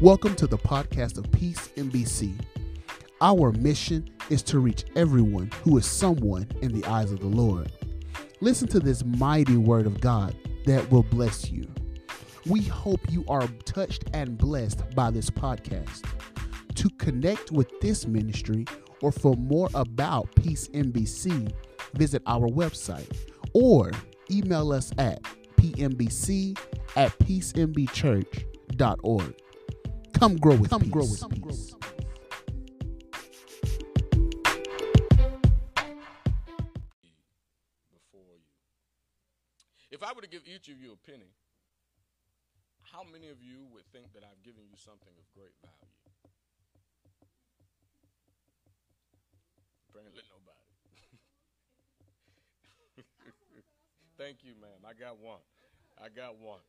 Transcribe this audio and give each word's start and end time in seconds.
Welcome 0.00 0.34
to 0.36 0.46
the 0.46 0.56
podcast 0.56 1.18
of 1.18 1.30
Peace 1.30 1.68
MBC. 1.76 2.32
Our 3.20 3.52
mission 3.52 4.08
is 4.30 4.42
to 4.44 4.58
reach 4.58 4.86
everyone 4.96 5.50
who 5.62 5.76
is 5.76 5.84
someone 5.84 6.48
in 6.62 6.72
the 6.72 6.82
eyes 6.86 7.12
of 7.12 7.20
the 7.20 7.26
Lord. 7.26 7.70
Listen 8.40 8.66
to 8.68 8.80
this 8.80 9.04
mighty 9.04 9.58
word 9.58 9.84
of 9.84 10.00
God 10.00 10.34
that 10.64 10.90
will 10.90 11.02
bless 11.02 11.50
you. 11.50 11.66
We 12.46 12.62
hope 12.62 13.00
you 13.10 13.26
are 13.28 13.46
touched 13.66 14.04
and 14.14 14.38
blessed 14.38 14.94
by 14.94 15.10
this 15.10 15.28
podcast. 15.28 16.06
To 16.76 16.88
connect 16.96 17.52
with 17.52 17.68
this 17.80 18.06
ministry 18.06 18.64
or 19.02 19.12
for 19.12 19.36
more 19.36 19.68
about 19.74 20.34
Peace 20.34 20.68
MBC, 20.68 21.52
visit 21.92 22.22
our 22.26 22.48
website 22.48 23.14
or 23.52 23.90
email 24.30 24.72
us 24.72 24.92
at 24.96 25.22
pmbc 25.58 26.58
at 26.96 27.18
peacembchurch.org. 27.18 29.34
Come 30.20 30.36
grow 30.36 30.54
with 30.54 30.68
Come 30.68 30.82
peace. 30.82 30.90
grow 30.90 31.00
with 31.00 31.30
peace. 31.30 31.74
Before 37.88 38.36
you. 38.36 38.44
If 39.90 40.02
I 40.02 40.12
were 40.12 40.20
to 40.20 40.28
give 40.28 40.42
each 40.44 40.68
of 40.68 40.76
you 40.78 40.92
a 40.92 41.00
penny, 41.10 41.32
how 42.82 43.00
many 43.02 43.30
of 43.30 43.40
you 43.42 43.64
would 43.72 43.86
think 43.92 44.12
that 44.12 44.22
I've 44.22 44.42
given 44.44 44.62
you 44.68 44.76
something 44.76 45.08
of 45.16 45.24
great 45.32 45.56
value? 45.64 45.88
Apparently 49.88 50.22
nobody. 50.28 50.68
Thank 54.18 54.44
you, 54.44 54.52
ma'am. 54.60 54.84
I 54.84 54.92
got 54.92 55.18
one. 55.18 55.40
I 55.96 56.08
got 56.12 56.36
one. 56.38 56.60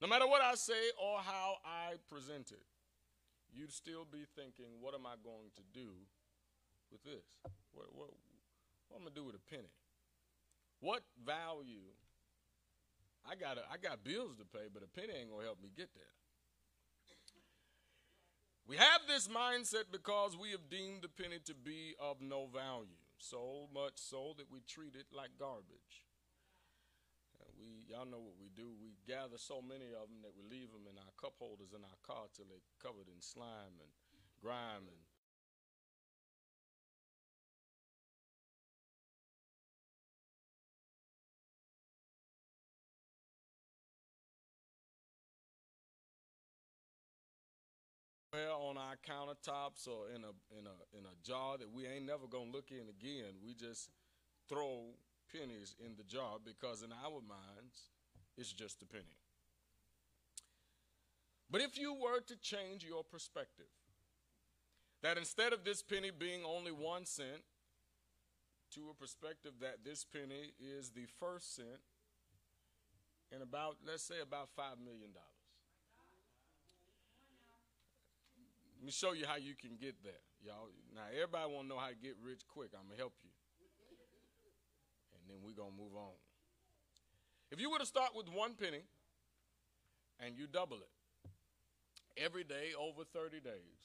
No 0.00 0.06
matter 0.06 0.26
what 0.26 0.42
I 0.42 0.54
say 0.54 0.92
or 1.00 1.20
how 1.20 1.56
I 1.64 1.96
present 2.10 2.52
it, 2.52 2.66
you'd 3.52 3.72
still 3.72 4.04
be 4.04 4.26
thinking, 4.36 4.76
what 4.80 4.94
am 4.94 5.06
I 5.06 5.16
going 5.24 5.48
to 5.56 5.62
do 5.72 5.88
with 6.92 7.02
this? 7.02 7.24
What, 7.72 7.86
what, 7.92 8.08
what 8.88 9.00
am 9.00 9.08
I 9.08 9.10
going 9.10 9.14
to 9.14 9.20
do 9.20 9.24
with 9.24 9.36
a 9.36 9.44
penny? 9.50 9.72
What 10.80 11.02
value? 11.24 11.96
I 13.28 13.34
got 13.34 13.58
I 13.72 13.76
got 13.76 14.04
bills 14.04 14.36
to 14.38 14.44
pay, 14.44 14.68
but 14.72 14.84
a 14.84 14.86
penny 14.86 15.18
ain't 15.18 15.30
gonna 15.30 15.42
help 15.42 15.60
me 15.60 15.70
get 15.74 15.88
there. 15.96 16.14
We 18.68 18.76
have 18.76 19.00
this 19.08 19.26
mindset 19.26 19.90
because 19.90 20.36
we 20.36 20.50
have 20.50 20.68
deemed 20.70 21.02
the 21.02 21.08
penny 21.08 21.38
to 21.46 21.54
be 21.54 21.94
of 21.98 22.20
no 22.20 22.46
value, 22.46 23.02
so 23.18 23.66
much 23.72 23.94
so 23.96 24.34
that 24.38 24.46
we 24.50 24.60
treat 24.60 24.94
it 24.94 25.06
like 25.10 25.30
garbage 25.38 26.05
we 27.58 27.84
y'all 27.88 28.06
know 28.06 28.20
what 28.20 28.36
we 28.38 28.48
do. 28.54 28.72
We 28.78 28.96
gather 29.06 29.38
so 29.38 29.60
many 29.60 29.90
of 29.96 30.08
them 30.08 30.20
that 30.22 30.32
we 30.36 30.44
leave 30.44 30.70
them 30.70 30.86
in 30.88 30.96
our 30.96 31.12
cup 31.20 31.34
holders 31.38 31.72
in 31.72 31.82
our 31.82 32.00
car 32.04 32.28
till 32.32 32.46
they're 32.48 32.64
covered 32.80 33.08
in 33.08 33.20
slime 33.20 33.80
and 33.80 33.92
grime 34.40 34.86
and 34.86 35.00
on 48.66 48.76
our 48.76 48.96
countertops 49.00 49.88
or 49.88 50.10
in 50.14 50.24
a 50.24 50.32
in 50.58 50.66
a 50.66 50.76
in 50.98 51.04
a 51.06 51.14
jar 51.22 51.56
that 51.58 51.70
we 51.70 51.86
ain't 51.86 52.04
never 52.04 52.26
gonna 52.26 52.50
look 52.50 52.70
in 52.70 52.88
again. 52.88 53.34
We 53.42 53.54
just 53.54 53.90
throw 54.48 54.94
pennies 55.32 55.74
in 55.84 55.96
the 55.96 56.04
jar 56.04 56.36
because 56.44 56.82
in 56.82 56.92
our 56.92 57.20
minds, 57.20 57.90
it's 58.36 58.52
just 58.52 58.82
a 58.82 58.86
penny. 58.86 59.18
But 61.50 61.60
if 61.60 61.78
you 61.78 61.94
were 61.94 62.20
to 62.20 62.36
change 62.36 62.84
your 62.84 63.04
perspective, 63.04 63.70
that 65.02 65.16
instead 65.16 65.52
of 65.52 65.64
this 65.64 65.82
penny 65.82 66.10
being 66.10 66.42
only 66.44 66.72
one 66.72 67.06
cent, 67.06 67.42
to 68.74 68.90
a 68.90 68.94
perspective 68.94 69.52
that 69.60 69.84
this 69.84 70.04
penny 70.04 70.52
is 70.58 70.90
the 70.90 71.06
first 71.20 71.54
cent 71.54 71.80
in 73.30 73.42
about, 73.42 73.76
let's 73.86 74.02
say, 74.02 74.20
about 74.22 74.48
$5 74.58 74.82
million. 74.84 75.14
Let 78.78 78.84
me 78.84 78.92
show 78.92 79.12
you 79.12 79.26
how 79.26 79.36
you 79.36 79.54
can 79.54 79.76
get 79.80 80.02
there, 80.02 80.20
y'all. 80.44 80.68
Now, 80.94 81.08
everybody 81.14 81.52
want 81.52 81.66
to 81.66 81.74
know 81.74 81.78
how 81.80 81.88
to 81.88 81.96
get 81.96 82.16
rich 82.22 82.42
quick. 82.46 82.70
I'm 82.74 82.86
going 82.86 82.96
to 82.96 83.02
help 83.02 83.14
you 83.22 83.30
and 85.26 85.34
then 85.34 85.42
we're 85.42 85.58
going 85.58 85.74
to 85.74 85.82
move 85.82 85.96
on. 85.98 86.14
If 87.50 87.60
you 87.60 87.70
were 87.70 87.78
to 87.78 87.86
start 87.86 88.10
with 88.14 88.28
one 88.28 88.54
penny 88.54 88.86
and 90.20 90.36
you 90.36 90.46
double 90.46 90.78
it 90.78 90.94
every 92.16 92.44
day 92.44 92.78
over 92.78 93.02
30 93.02 93.40
days, 93.40 93.82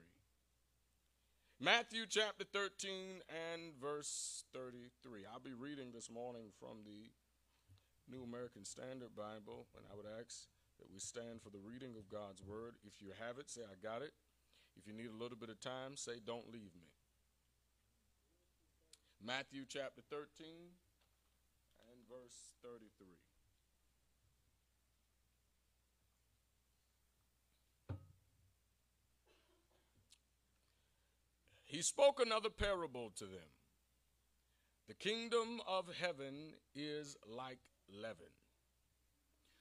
Matthew 1.56 2.04
chapter 2.04 2.44
13 2.44 3.24
and 3.32 3.72
verse 3.80 4.44
33. 4.52 5.24
I'll 5.24 5.40
be 5.40 5.56
reading 5.56 5.96
this 5.96 6.12
morning 6.12 6.52
from 6.60 6.84
the 6.84 7.08
New 8.12 8.28
American 8.28 8.66
Standard 8.66 9.16
Bible, 9.16 9.72
and 9.72 9.88
I 9.88 9.96
would 9.96 10.04
ask 10.20 10.52
that 10.84 10.92
we 10.92 11.00
stand 11.00 11.40
for 11.40 11.56
the 11.56 11.64
reading 11.64 11.96
of 11.96 12.12
God's 12.12 12.44
Word. 12.44 12.76
If 12.84 13.00
you 13.00 13.16
have 13.24 13.40
it, 13.40 13.50
say, 13.50 13.64
I 13.64 13.80
got 13.80 14.04
it. 14.04 14.12
If 14.76 14.84
you 14.84 14.92
need 14.92 15.08
a 15.08 15.16
little 15.16 15.40
bit 15.40 15.48
of 15.48 15.64
time, 15.64 15.96
say, 15.96 16.20
Don't 16.20 16.52
leave 16.52 16.76
me. 16.76 16.92
Matthew 19.24 19.64
chapter 19.64 20.04
13 20.12 20.28
and 21.88 22.00
verse 22.12 22.52
33. 22.68 23.16
He 31.76 31.82
spoke 31.82 32.22
another 32.22 32.50
parable 32.50 33.12
to 33.18 33.26
them. 33.26 33.52
The 34.88 34.94
kingdom 34.94 35.60
of 35.68 35.90
heaven 36.00 36.54
is 36.74 37.18
like 37.28 37.60
leaven, 37.90 38.32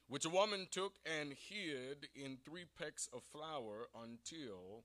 which 0.07 0.25
a 0.25 0.29
woman 0.29 0.69
took 0.71 0.93
and 1.05 1.33
hid 1.33 2.07
in 2.15 2.37
three 2.37 2.67
pecks 2.79 3.09
of 3.13 3.25
flour 3.33 3.89
until 4.01 4.85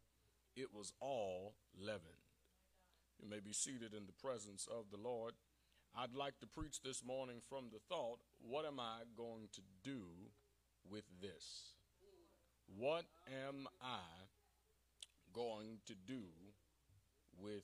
it 0.55 0.73
was 0.73 0.91
all 0.99 1.53
leavened. 1.79 2.25
You 3.21 3.29
may 3.29 3.41
be 3.41 3.53
seated 3.53 3.93
in 3.93 4.07
the 4.07 4.27
presence 4.27 4.67
of 4.67 4.85
the 4.89 4.97
Lord. 4.97 5.35
I'd 5.95 6.15
like 6.15 6.39
to 6.39 6.47
preach 6.47 6.81
this 6.81 7.05
morning 7.05 7.41
from 7.47 7.65
the 7.71 7.81
thought 7.89 8.21
what 8.41 8.65
am 8.65 8.79
I 8.79 9.01
going 9.15 9.49
to 9.53 9.61
do 9.83 10.01
with 10.89 11.03
this? 11.21 11.73
What 12.75 13.05
am 13.47 13.67
I 13.79 13.99
going 15.31 15.77
to 15.85 15.93
do 15.93 16.23
with 17.41 17.63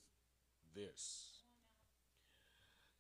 this? 0.74 1.30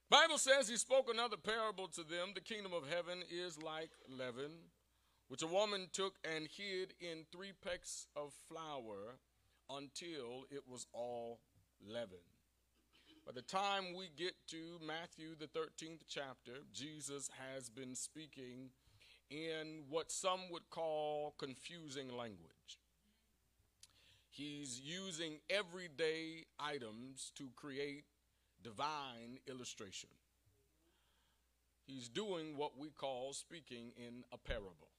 Bible 0.09 0.37
says 0.37 0.69
he 0.69 0.77
spoke 0.77 1.09
another 1.11 1.37
parable 1.37 1.87
to 1.89 2.03
them. 2.03 2.33
The 2.35 2.41
kingdom 2.41 2.73
of 2.73 2.87
heaven 2.87 3.23
is 3.29 3.61
like 3.61 3.89
leaven, 4.07 4.51
which 5.27 5.41
a 5.41 5.47
woman 5.47 5.87
took 5.91 6.15
and 6.23 6.47
hid 6.47 6.93
in 6.99 7.25
three 7.31 7.53
pecks 7.63 8.07
of 8.15 8.33
flour 8.47 9.17
until 9.69 10.45
it 10.51 10.61
was 10.67 10.85
all 10.93 11.39
leaven. 11.85 12.19
By 13.25 13.31
the 13.31 13.41
time 13.41 13.95
we 13.97 14.09
get 14.15 14.35
to 14.49 14.77
Matthew, 14.85 15.35
the 15.39 15.47
13th 15.47 16.01
chapter, 16.07 16.59
Jesus 16.71 17.29
has 17.53 17.69
been 17.69 17.95
speaking 17.95 18.69
in 19.31 19.85
what 19.89 20.11
some 20.11 20.41
would 20.51 20.69
call 20.69 21.33
confusing 21.39 22.15
language. 22.15 22.54
He's 24.35 24.81
using 24.83 25.39
everyday 25.49 26.43
items 26.59 27.31
to 27.35 27.47
create 27.55 28.03
divine 28.61 29.39
illustration. 29.47 30.09
He's 31.87 32.09
doing 32.09 32.57
what 32.57 32.77
we 32.77 32.89
call 32.89 33.31
speaking 33.31 33.93
in 33.95 34.25
a 34.33 34.37
parable. 34.37 34.89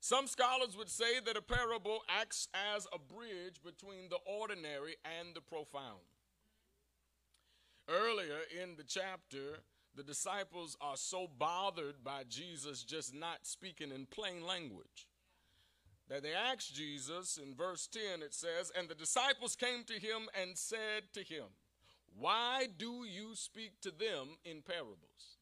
Some 0.00 0.26
scholars 0.28 0.78
would 0.78 0.88
say 0.88 1.20
that 1.26 1.36
a 1.36 1.42
parable 1.42 1.98
acts 2.08 2.48
as 2.74 2.86
a 2.90 2.98
bridge 2.98 3.60
between 3.62 4.08
the 4.08 4.18
ordinary 4.24 4.96
and 5.04 5.34
the 5.34 5.42
profound. 5.42 6.00
Earlier 7.86 8.38
in 8.62 8.76
the 8.76 8.84
chapter, 8.84 9.58
the 9.94 10.02
disciples 10.02 10.74
are 10.80 10.96
so 10.96 11.28
bothered 11.38 12.02
by 12.02 12.22
Jesus 12.30 12.82
just 12.82 13.14
not 13.14 13.40
speaking 13.42 13.92
in 13.92 14.06
plain 14.06 14.46
language 14.46 15.06
that 16.08 16.22
they 16.22 16.32
asked 16.32 16.74
Jesus 16.74 17.38
in 17.42 17.54
verse 17.54 17.88
10, 17.88 18.22
it 18.22 18.34
says, 18.34 18.70
And 18.78 18.88
the 18.88 18.94
disciples 18.94 19.56
came 19.56 19.84
to 19.84 19.94
him 19.94 20.28
and 20.40 20.56
said 20.56 21.12
to 21.14 21.20
him, 21.22 21.44
Why 22.16 22.68
do 22.78 23.04
you 23.04 23.34
speak 23.34 23.80
to 23.82 23.90
them 23.90 24.38
in 24.44 24.62
parables? 24.62 25.38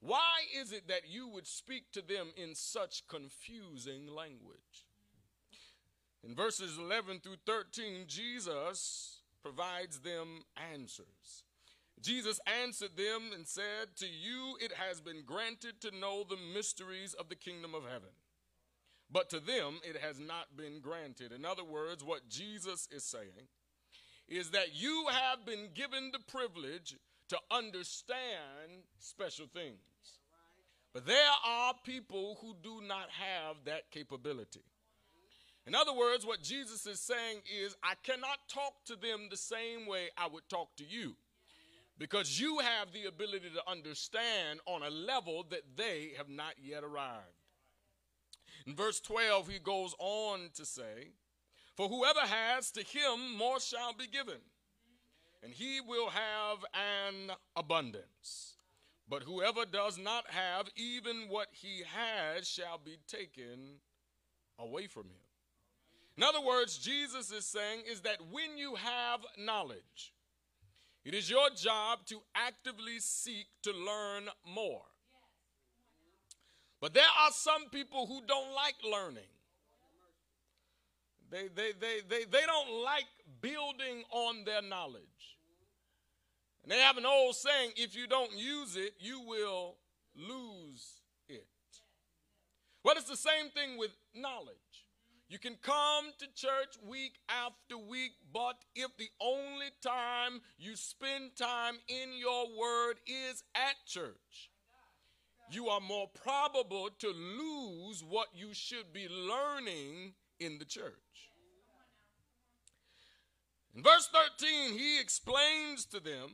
Why 0.00 0.42
is 0.54 0.72
it 0.72 0.88
that 0.88 1.08
you 1.08 1.28
would 1.28 1.46
speak 1.46 1.92
to 1.92 2.02
them 2.02 2.28
in 2.36 2.54
such 2.54 3.06
confusing 3.08 4.08
language? 4.08 4.86
In 6.22 6.34
verses 6.34 6.76
11 6.78 7.20
through 7.20 7.36
13, 7.46 8.04
Jesus 8.06 9.20
provides 9.42 10.00
them 10.00 10.42
answers. 10.72 11.44
Jesus 12.02 12.40
answered 12.62 12.96
them 12.96 13.30
and 13.34 13.46
said, 13.46 13.96
To 13.96 14.06
you 14.06 14.56
it 14.60 14.72
has 14.72 15.00
been 15.00 15.22
granted 15.24 15.80
to 15.82 15.96
know 15.96 16.24
the 16.24 16.36
mysteries 16.52 17.14
of 17.14 17.28
the 17.28 17.36
kingdom 17.36 17.74
of 17.74 17.84
heaven 17.84 18.10
but 19.10 19.30
to 19.30 19.40
them 19.40 19.80
it 19.82 19.96
has 20.00 20.18
not 20.18 20.56
been 20.56 20.80
granted. 20.80 21.32
In 21.32 21.44
other 21.44 21.64
words, 21.64 22.02
what 22.02 22.28
Jesus 22.28 22.88
is 22.90 23.04
saying 23.04 23.48
is 24.28 24.50
that 24.50 24.74
you 24.74 25.06
have 25.10 25.44
been 25.44 25.68
given 25.74 26.10
the 26.12 26.20
privilege 26.30 26.96
to 27.28 27.38
understand 27.50 28.84
special 28.98 29.46
things. 29.46 29.78
But 30.92 31.06
there 31.06 31.16
are 31.44 31.74
people 31.84 32.38
who 32.40 32.54
do 32.62 32.80
not 32.86 33.08
have 33.10 33.56
that 33.64 33.90
capability. 33.90 34.62
In 35.66 35.74
other 35.74 35.94
words, 35.94 36.26
what 36.26 36.42
Jesus 36.42 36.86
is 36.86 37.00
saying 37.00 37.38
is, 37.64 37.74
I 37.82 37.94
cannot 38.02 38.38
talk 38.48 38.84
to 38.86 38.96
them 38.96 39.28
the 39.30 39.36
same 39.36 39.86
way 39.86 40.10
I 40.16 40.28
would 40.28 40.48
talk 40.48 40.76
to 40.76 40.84
you 40.84 41.16
because 41.98 42.38
you 42.38 42.58
have 42.58 42.92
the 42.92 43.06
ability 43.06 43.50
to 43.54 43.70
understand 43.70 44.60
on 44.66 44.82
a 44.82 44.90
level 44.90 45.46
that 45.50 45.76
they 45.76 46.12
have 46.16 46.28
not 46.28 46.54
yet 46.62 46.84
arrived. 46.84 47.43
In 48.66 48.74
verse 48.74 49.00
12, 49.00 49.48
he 49.48 49.58
goes 49.58 49.94
on 49.98 50.50
to 50.54 50.64
say, 50.64 51.12
For 51.76 51.88
whoever 51.88 52.20
has, 52.20 52.70
to 52.72 52.82
him 52.82 53.36
more 53.36 53.60
shall 53.60 53.92
be 53.92 54.06
given, 54.06 54.40
and 55.42 55.52
he 55.52 55.80
will 55.80 56.08
have 56.08 56.64
an 56.72 57.36
abundance. 57.56 58.56
But 59.08 59.22
whoever 59.22 59.66
does 59.66 59.98
not 59.98 60.30
have, 60.30 60.68
even 60.76 61.28
what 61.28 61.48
he 61.52 61.82
has 61.94 62.48
shall 62.48 62.80
be 62.82 62.96
taken 63.06 63.80
away 64.58 64.86
from 64.86 65.04
him. 65.04 65.24
In 66.16 66.22
other 66.22 66.40
words, 66.40 66.78
Jesus 66.78 67.30
is 67.30 67.44
saying 67.44 67.82
is 67.90 68.00
that 68.02 68.18
when 68.30 68.56
you 68.56 68.76
have 68.76 69.20
knowledge, 69.36 70.14
it 71.04 71.12
is 71.12 71.28
your 71.28 71.50
job 71.50 72.06
to 72.06 72.20
actively 72.34 72.98
seek 72.98 73.46
to 73.62 73.72
learn 73.72 74.28
more. 74.46 74.84
But 76.84 76.92
there 76.92 77.02
are 77.02 77.30
some 77.30 77.70
people 77.70 78.04
who 78.06 78.20
don't 78.28 78.52
like 78.54 78.74
learning. 78.84 79.30
They, 81.30 81.48
they, 81.48 81.72
they, 81.80 82.00
they, 82.06 82.24
they 82.24 82.44
don't 82.44 82.84
like 82.84 83.06
building 83.40 84.04
on 84.10 84.44
their 84.44 84.60
knowledge. 84.60 85.00
And 86.62 86.70
they 86.70 86.80
have 86.80 86.98
an 86.98 87.06
old 87.06 87.36
saying 87.36 87.70
if 87.76 87.96
you 87.96 88.06
don't 88.06 88.36
use 88.36 88.76
it, 88.76 88.92
you 88.98 89.22
will 89.22 89.76
lose 90.14 91.00
it. 91.26 91.48
Well, 92.84 92.96
it's 92.98 93.08
the 93.08 93.16
same 93.16 93.48
thing 93.54 93.78
with 93.78 93.96
knowledge. 94.14 94.84
You 95.30 95.38
can 95.38 95.56
come 95.62 96.12
to 96.18 96.26
church 96.34 96.76
week 96.86 97.14
after 97.30 97.78
week, 97.78 98.12
but 98.30 98.58
if 98.74 98.94
the 98.98 99.08
only 99.22 99.70
time 99.82 100.42
you 100.58 100.76
spend 100.76 101.34
time 101.34 101.76
in 101.88 102.10
your 102.18 102.44
word 102.54 102.96
is 103.06 103.42
at 103.54 103.76
church, 103.86 104.50
you 105.50 105.68
are 105.68 105.80
more 105.80 106.08
probable 106.08 106.88
to 106.98 107.08
lose 107.08 108.02
what 108.02 108.28
you 108.34 108.48
should 108.52 108.92
be 108.92 109.08
learning 109.08 110.14
in 110.40 110.58
the 110.58 110.64
church. 110.64 110.92
In 113.74 113.82
verse 113.82 114.08
13, 114.38 114.78
he 114.78 115.00
explains 115.00 115.84
to 115.86 116.00
them, 116.00 116.30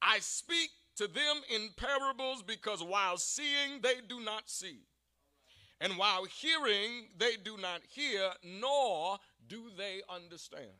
I 0.00 0.18
speak 0.20 0.70
to 0.96 1.08
them 1.08 1.40
in 1.52 1.70
parables 1.76 2.42
because 2.42 2.82
while 2.82 3.16
seeing, 3.16 3.80
they 3.82 3.96
do 4.08 4.20
not 4.20 4.48
see. 4.48 4.80
And 5.80 5.98
while 5.98 6.24
hearing, 6.24 7.08
they 7.18 7.36
do 7.42 7.56
not 7.56 7.80
hear, 7.88 8.30
nor 8.44 9.18
do 9.48 9.64
they 9.76 10.02
understand. 10.08 10.70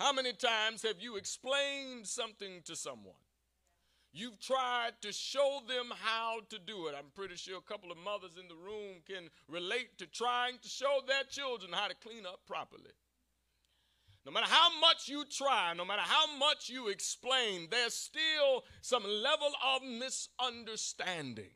How 0.00 0.12
many 0.12 0.32
times 0.32 0.82
have 0.82 1.00
you 1.00 1.16
explained 1.16 2.06
something 2.06 2.62
to 2.64 2.74
someone? 2.74 3.14
You've 4.18 4.40
tried 4.40 4.94
to 5.02 5.12
show 5.12 5.60
them 5.68 5.92
how 6.02 6.40
to 6.50 6.58
do 6.58 6.88
it. 6.88 6.94
I'm 6.98 7.12
pretty 7.14 7.36
sure 7.36 7.56
a 7.56 7.60
couple 7.60 7.92
of 7.92 7.98
mothers 7.98 8.32
in 8.36 8.48
the 8.48 8.56
room 8.56 8.96
can 9.06 9.28
relate 9.48 9.96
to 9.98 10.08
trying 10.08 10.54
to 10.60 10.68
show 10.68 10.98
their 11.06 11.22
children 11.30 11.70
how 11.72 11.86
to 11.86 11.94
clean 11.94 12.26
up 12.26 12.40
properly. 12.44 12.90
No 14.26 14.32
matter 14.32 14.48
how 14.48 14.80
much 14.80 15.08
you 15.08 15.24
try, 15.30 15.72
no 15.72 15.84
matter 15.84 16.02
how 16.02 16.36
much 16.36 16.68
you 16.68 16.88
explain, 16.88 17.68
there's 17.70 17.94
still 17.94 18.64
some 18.80 19.04
level 19.04 19.52
of 19.64 19.82
misunderstanding. 19.84 21.52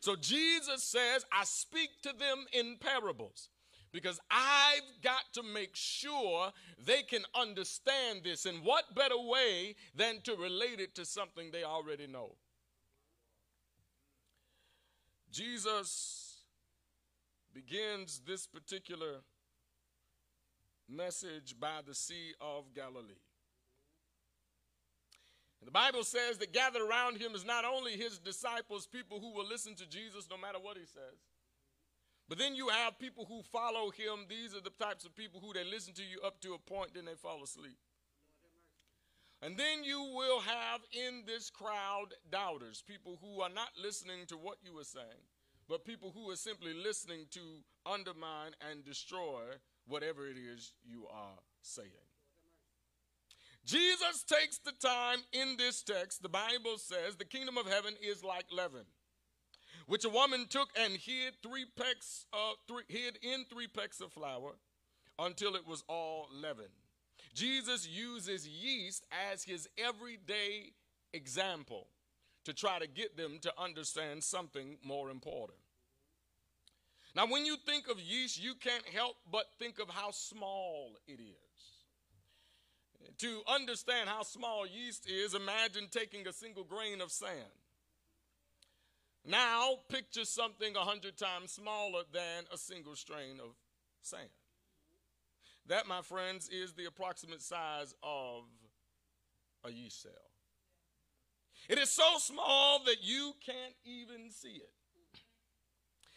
So 0.00 0.16
Jesus 0.16 0.84
says, 0.84 1.24
I 1.32 1.44
speak 1.44 1.88
to 2.02 2.10
them 2.10 2.44
in 2.52 2.76
parables 2.78 3.48
because 3.92 4.20
I've 4.30 5.02
got 5.02 5.22
to 5.34 5.42
make 5.42 5.74
sure 5.74 6.52
they 6.84 7.02
can 7.02 7.22
understand 7.34 8.20
this. 8.24 8.46
And 8.46 8.64
what 8.64 8.94
better 8.94 9.18
way 9.18 9.76
than 9.94 10.20
to 10.24 10.36
relate 10.36 10.80
it 10.80 10.94
to 10.96 11.04
something 11.04 11.50
they 11.50 11.64
already 11.64 12.06
know? 12.06 12.34
Jesus 15.30 16.42
begins 17.52 18.20
this 18.26 18.46
particular 18.46 19.22
message 20.88 21.54
by 21.58 21.80
the 21.86 21.94
Sea 21.94 22.32
of 22.40 22.72
Galilee. 22.74 23.22
And 25.60 25.66
the 25.66 25.72
Bible 25.72 26.04
says 26.04 26.38
that 26.38 26.52
gathered 26.52 26.82
around 26.82 27.18
him 27.18 27.34
is 27.34 27.44
not 27.44 27.64
only 27.64 27.92
his 27.92 28.18
disciples, 28.18 28.86
people 28.86 29.20
who 29.20 29.34
will 29.34 29.46
listen 29.46 29.74
to 29.76 29.86
Jesus 29.86 30.28
no 30.30 30.36
matter 30.36 30.58
what 30.58 30.76
he 30.76 30.84
says 30.86 31.18
but 32.28 32.38
then 32.38 32.54
you 32.54 32.68
have 32.68 32.98
people 32.98 33.24
who 33.26 33.42
follow 33.42 33.90
him. 33.90 34.26
These 34.28 34.54
are 34.54 34.60
the 34.60 34.84
types 34.84 35.04
of 35.04 35.16
people 35.16 35.40
who 35.40 35.52
they 35.52 35.64
listen 35.64 35.94
to 35.94 36.02
you 36.02 36.20
up 36.24 36.40
to 36.42 36.54
a 36.54 36.58
point, 36.58 36.94
then 36.94 37.06
they 37.06 37.14
fall 37.14 37.42
asleep. 37.42 37.78
And 39.40 39.56
then 39.56 39.84
you 39.84 40.02
will 40.14 40.40
have 40.40 40.80
in 40.92 41.22
this 41.26 41.48
crowd 41.48 42.08
doubters, 42.30 42.82
people 42.86 43.18
who 43.22 43.40
are 43.40 43.48
not 43.48 43.70
listening 43.80 44.26
to 44.26 44.36
what 44.36 44.58
you 44.62 44.78
are 44.78 44.84
saying, 44.84 45.24
but 45.68 45.84
people 45.84 46.12
who 46.14 46.28
are 46.30 46.36
simply 46.36 46.74
listening 46.74 47.26
to 47.30 47.40
undermine 47.86 48.52
and 48.68 48.84
destroy 48.84 49.42
whatever 49.86 50.26
it 50.26 50.36
is 50.36 50.72
you 50.84 51.06
are 51.06 51.38
saying. 51.62 51.88
Jesus 53.64 54.24
takes 54.24 54.58
the 54.58 54.72
time 54.72 55.18
in 55.32 55.56
this 55.56 55.82
text, 55.82 56.22
the 56.22 56.28
Bible 56.28 56.78
says 56.78 57.16
the 57.16 57.24
kingdom 57.24 57.58
of 57.58 57.66
heaven 57.66 57.94
is 58.02 58.24
like 58.24 58.46
leaven. 58.50 58.86
Which 59.88 60.04
a 60.04 60.10
woman 60.10 60.46
took 60.48 60.68
and 60.78 60.92
hid 60.92 61.32
three 61.42 61.64
pecks 61.76 62.26
of 62.32 62.56
three, 62.68 62.84
hid 62.88 63.18
in 63.22 63.46
three 63.50 63.66
pecks 63.66 64.00
of 64.00 64.12
flour 64.12 64.52
until 65.18 65.56
it 65.56 65.66
was 65.66 65.82
all 65.88 66.28
leavened. 66.30 66.68
Jesus 67.34 67.88
uses 67.88 68.46
yeast 68.46 69.04
as 69.32 69.42
his 69.42 69.66
everyday 69.78 70.72
example 71.14 71.88
to 72.44 72.52
try 72.52 72.78
to 72.78 72.86
get 72.86 73.16
them 73.16 73.38
to 73.40 73.52
understand 73.58 74.22
something 74.22 74.76
more 74.84 75.10
important. 75.10 75.58
Now, 77.16 77.26
when 77.26 77.46
you 77.46 77.56
think 77.56 77.88
of 77.88 77.98
yeast, 77.98 78.42
you 78.42 78.54
can't 78.54 78.86
help 78.94 79.16
but 79.32 79.46
think 79.58 79.78
of 79.78 79.88
how 79.88 80.10
small 80.10 80.98
it 81.06 81.18
is. 81.18 83.16
To 83.18 83.40
understand 83.48 84.10
how 84.10 84.22
small 84.22 84.66
yeast 84.66 85.08
is, 85.08 85.34
imagine 85.34 85.88
taking 85.90 86.28
a 86.28 86.32
single 86.32 86.64
grain 86.64 87.00
of 87.00 87.10
sand 87.10 87.32
now, 89.28 89.74
picture 89.90 90.24
something 90.24 90.74
a 90.74 90.80
hundred 90.80 91.18
times 91.18 91.52
smaller 91.52 92.02
than 92.12 92.44
a 92.52 92.56
single 92.56 92.96
strain 92.96 93.40
of 93.40 93.54
sand. 94.00 94.28
That, 95.66 95.86
my 95.86 96.00
friends, 96.00 96.48
is 96.48 96.72
the 96.72 96.86
approximate 96.86 97.42
size 97.42 97.94
of 98.02 98.44
a 99.64 99.70
yeast 99.70 100.02
cell. 100.02 100.12
It 101.68 101.78
is 101.78 101.90
so 101.90 102.16
small 102.18 102.82
that 102.84 103.02
you 103.02 103.34
can't 103.44 103.74
even 103.84 104.30
see 104.30 104.62
it. 104.62 105.20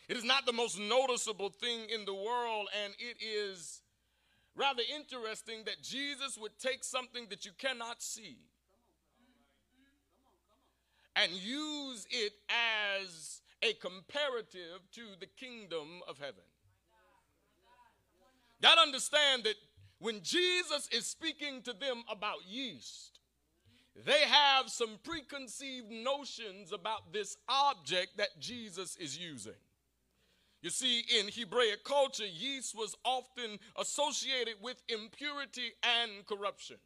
It 0.08 0.16
is 0.16 0.24
not 0.24 0.46
the 0.46 0.54
most 0.54 0.80
noticeable 0.80 1.50
thing 1.50 1.90
in 1.90 2.06
the 2.06 2.14
world, 2.14 2.70
and 2.84 2.94
it 2.98 3.18
is 3.22 3.82
rather 4.56 4.84
interesting 4.96 5.64
that 5.66 5.82
Jesus 5.82 6.38
would 6.38 6.58
take 6.60 6.84
something 6.84 7.28
that 7.30 7.46
you 7.46 7.52
cannot 7.58 8.02
see 8.02 8.38
and 11.16 11.32
use 11.32 12.08
it 12.10 12.34
as 12.50 13.42
a 13.62 13.74
comparative 13.74 14.80
to 14.94 15.02
the 15.20 15.26
kingdom 15.26 16.02
of 16.08 16.18
heaven. 16.18 16.44
Got 18.62 18.76
to 18.76 18.82
understand 18.82 19.44
that 19.44 19.56
when 20.00 20.22
Jesus 20.22 20.88
is 20.92 21.06
speaking 21.06 21.62
to 21.64 21.74
them 21.74 22.04
about 22.10 22.46
yeast, 22.48 23.20
they 24.06 24.22
have 24.22 24.70
some 24.70 25.00
preconceived 25.04 25.92
notions 25.92 26.72
about 26.72 27.12
this 27.12 27.38
object 27.50 28.18
that 28.18 28.40
Jesus 28.40 28.96
is 28.98 29.18
using. 29.18 29.54
You 30.62 30.70
see, 30.70 31.04
in 31.20 31.28
Hebraic 31.28 31.84
culture, 31.84 32.26
yeast 32.26 32.76
was 32.76 32.96
often 33.04 33.58
associated 33.80 34.56
with 34.62 34.82
impurity 34.88 35.72
and 35.84 36.26
corruption. 36.26 36.78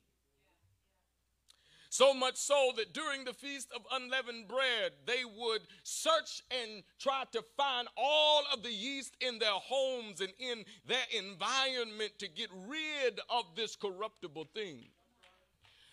So 1.95 2.13
much 2.13 2.35
so 2.35 2.73
that 2.75 2.93
during 2.93 3.23
the 3.23 3.31
Feast 3.31 3.69
of 3.73 3.81
Unleavened 3.89 4.49
Bread, 4.49 4.91
they 5.05 5.23
would 5.23 5.61
search 5.83 6.43
and 6.51 6.83
try 6.99 7.23
to 7.31 7.41
find 7.55 7.87
all 7.95 8.43
of 8.51 8.63
the 8.63 8.71
yeast 8.73 9.15
in 9.21 9.39
their 9.39 9.47
homes 9.53 10.19
and 10.19 10.33
in 10.37 10.65
their 10.85 11.05
environment 11.17 12.11
to 12.17 12.27
get 12.27 12.49
rid 12.67 13.21
of 13.29 13.45
this 13.55 13.77
corruptible 13.77 14.45
thing. 14.53 14.79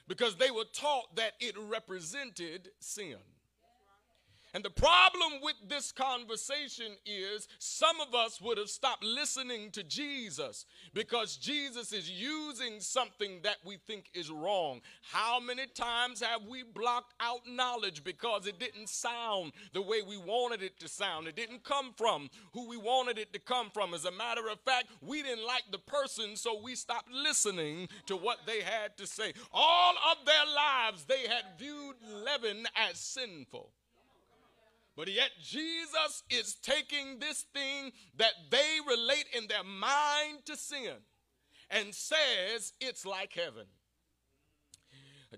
Because 0.08 0.34
they 0.34 0.50
were 0.50 0.64
taught 0.72 1.14
that 1.14 1.34
it 1.38 1.54
represented 1.56 2.70
sin. 2.80 3.18
And 4.54 4.62
the 4.62 4.70
problem 4.70 5.40
with 5.42 5.54
this 5.66 5.92
conversation 5.92 6.92
is 7.06 7.48
some 7.58 8.00
of 8.02 8.14
us 8.14 8.38
would 8.38 8.58
have 8.58 8.68
stopped 8.68 9.02
listening 9.02 9.70
to 9.70 9.82
Jesus 9.82 10.66
because 10.92 11.38
Jesus 11.38 11.90
is 11.94 12.10
using 12.10 12.78
something 12.80 13.40
that 13.44 13.56
we 13.64 13.78
think 13.78 14.10
is 14.12 14.30
wrong. 14.30 14.82
How 15.10 15.40
many 15.40 15.66
times 15.66 16.22
have 16.22 16.42
we 16.46 16.64
blocked 16.64 17.14
out 17.18 17.40
knowledge 17.48 18.04
because 18.04 18.46
it 18.46 18.60
didn't 18.60 18.90
sound 18.90 19.52
the 19.72 19.80
way 19.80 20.02
we 20.02 20.18
wanted 20.18 20.62
it 20.62 20.78
to 20.80 20.88
sound? 20.88 21.28
It 21.28 21.36
didn't 21.36 21.64
come 21.64 21.94
from 21.96 22.28
who 22.52 22.68
we 22.68 22.76
wanted 22.76 23.16
it 23.16 23.32
to 23.32 23.38
come 23.38 23.70
from. 23.70 23.94
As 23.94 24.04
a 24.04 24.12
matter 24.12 24.48
of 24.50 24.60
fact, 24.60 24.88
we 25.00 25.22
didn't 25.22 25.46
like 25.46 25.64
the 25.70 25.78
person, 25.78 26.36
so 26.36 26.60
we 26.62 26.74
stopped 26.74 27.10
listening 27.10 27.88
to 28.04 28.16
what 28.16 28.40
they 28.46 28.60
had 28.60 28.98
to 28.98 29.06
say. 29.06 29.32
All 29.50 29.94
of 30.10 30.26
their 30.26 30.44
lives, 30.54 31.04
they 31.04 31.26
had 31.26 31.58
viewed 31.58 31.96
leaven 32.22 32.66
as 32.76 32.98
sinful. 32.98 33.70
But 34.96 35.08
yet, 35.08 35.30
Jesus 35.42 36.22
is 36.28 36.54
taking 36.56 37.18
this 37.18 37.46
thing 37.54 37.92
that 38.16 38.32
they 38.50 38.78
relate 38.86 39.26
in 39.32 39.46
their 39.46 39.64
mind 39.64 40.44
to 40.46 40.56
sin 40.56 40.96
and 41.70 41.94
says 41.94 42.74
it's 42.80 43.06
like 43.06 43.32
heaven. 43.34 43.66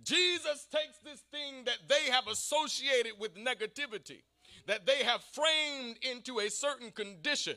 Jesus 0.03 0.67
takes 0.73 0.99
this 1.05 1.21
thing 1.31 1.65
that 1.67 1.79
they 1.89 2.11
have 2.11 2.27
associated 2.27 3.13
with 3.19 3.37
negativity, 3.37 4.23
that 4.67 4.87
they 4.87 5.05
have 5.05 5.23
framed 5.23 5.99
into 6.03 6.41
a 6.41 6.51
certain 6.51 6.91
condition, 6.91 7.55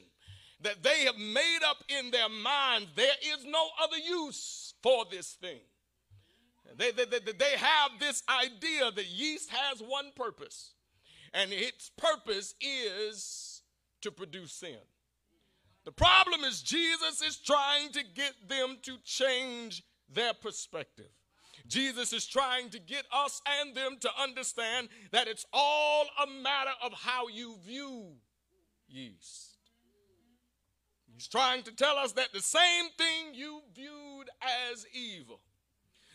that 0.62 0.84
they 0.84 1.06
have 1.06 1.18
made 1.18 1.60
up 1.68 1.78
in 1.90 2.12
their 2.12 2.30
minds 2.30 2.90
there 2.96 3.16
is 3.36 3.44
no 3.44 3.68
other 3.82 3.98
use 3.98 4.76
for 4.84 5.06
this 5.10 5.34
thing. 5.42 5.62
They, 6.76 6.92
they, 6.92 7.06
they, 7.06 7.20
they 7.20 7.58
have 7.58 7.92
this 8.00 8.22
idea 8.30 8.92
that 8.92 9.08
yeast 9.08 9.50
has 9.50 9.80
one 9.80 10.12
purpose 10.16 10.74
and 11.34 11.52
its 11.52 11.92
purpose 11.98 12.56
is 12.62 13.62
to 14.02 14.12
produce 14.12 14.54
sin. 14.54 14.78
The 15.86 15.92
problem 15.92 16.44
is, 16.44 16.62
Jesus 16.62 17.22
is 17.22 17.38
trying 17.38 17.92
to 17.94 18.04
get 18.04 18.34
them 18.48 18.78
to 18.84 18.98
change 19.06 19.84
their 20.10 20.34
perspective. 20.34 21.10
Jesus 21.68 22.14
is 22.14 22.26
trying 22.26 22.70
to 22.70 22.80
get 22.80 23.06
us 23.12 23.42
and 23.62 23.76
them 23.76 23.98
to 24.02 24.10
understand 24.22 24.90
that 25.12 25.28
it's 25.28 25.46
all 25.54 26.06
a 26.24 26.28
matter 26.28 26.72
of 26.84 26.94
how 26.94 27.28
you 27.28 27.56
view 27.66 28.14
yeast. 28.88 29.58
He's 31.14 31.28
trying 31.28 31.64
to 31.64 31.72
tell 31.72 31.98
us 31.98 32.12
that 32.14 32.32
the 32.34 32.42
same 32.42 32.90
thing 32.98 33.34
you 33.34 33.62
viewed 33.74 34.30
as 34.72 34.86
evil, 34.94 35.40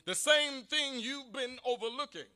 the 0.05 0.15
same 0.15 0.63
thing 0.65 1.01
you've 1.01 1.33
been 1.33 1.59
overlooking, 1.67 2.29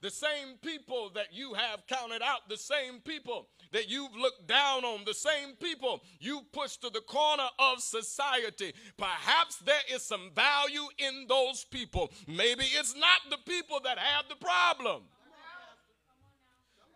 the 0.00 0.10
same 0.10 0.56
people 0.62 1.10
that 1.14 1.32
you 1.32 1.54
have 1.54 1.86
counted 1.86 2.22
out, 2.22 2.48
the 2.48 2.56
same 2.56 3.00
people 3.00 3.48
that 3.72 3.88
you've 3.88 4.14
looked 4.14 4.46
down 4.46 4.84
on, 4.84 5.04
the 5.04 5.14
same 5.14 5.54
people 5.60 6.00
you've 6.20 6.50
pushed 6.52 6.82
to 6.82 6.90
the 6.90 7.00
corner 7.00 7.48
of 7.58 7.80
society. 7.80 8.72
Perhaps 8.96 9.56
there 9.58 9.80
is 9.92 10.02
some 10.02 10.30
value 10.34 10.86
in 10.98 11.26
those 11.28 11.64
people. 11.64 12.10
Maybe 12.26 12.64
it's 12.64 12.94
not 12.94 13.30
the 13.30 13.38
people 13.50 13.80
that 13.84 13.98
have 13.98 14.26
the 14.28 14.36
problem. 14.36 15.02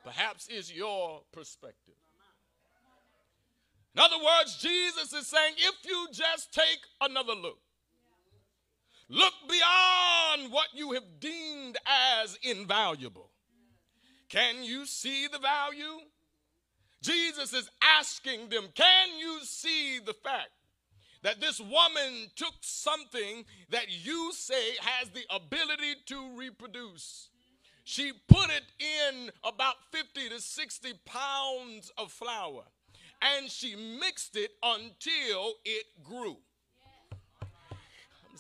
Perhaps 0.04 0.49
it's 0.50 0.73
your 0.73 1.23
perspective. 1.32 1.94
In 3.94 4.00
other 4.00 4.16
words, 4.16 4.56
Jesus 4.56 5.12
is 5.12 5.26
saying 5.26 5.54
if 5.59 5.75
you 5.85 6.09
just 6.12 6.52
take 6.52 6.80
another 7.00 7.35
look, 7.35 7.59
Look 9.09 9.35
beyond 9.49 10.52
what 10.52 10.68
you 10.75 10.92
have 10.92 11.21
deemed 11.21 11.76
as 12.21 12.38
invaluable. 12.42 13.30
Can 14.28 14.64
you 14.64 14.87
see 14.87 15.26
the 15.26 15.38
value? 15.38 16.00
Jesus 17.02 17.52
is 17.52 17.68
asking 17.82 18.49
them, 18.49 18.68
Can 18.75 19.18
you 19.18 19.40
see 19.42 19.99
the 19.99 20.14
fact 20.14 20.50
that 21.23 21.40
this 21.40 21.61
woman 21.61 22.30
took 22.37 22.54
something 22.61 23.44
that 23.71 23.87
you 23.88 24.32
say 24.32 24.76
has 24.80 25.11
the 25.11 25.25
ability 25.30 25.97
to 26.06 26.37
reproduce? 26.37 27.28
She 27.85 28.12
put 28.28 28.49
it 28.50 28.62
in 28.78 29.30
about 29.44 29.75
50 29.90 30.28
to 30.28 30.40
60 30.40 30.94
pounds 31.04 31.90
of 31.99 32.12
flour 32.12 32.62
and 33.21 33.50
she 33.50 33.76
mixed 34.00 34.37
it 34.37 34.52
until 34.62 35.54
it 35.64 35.87
grew. 36.02 36.37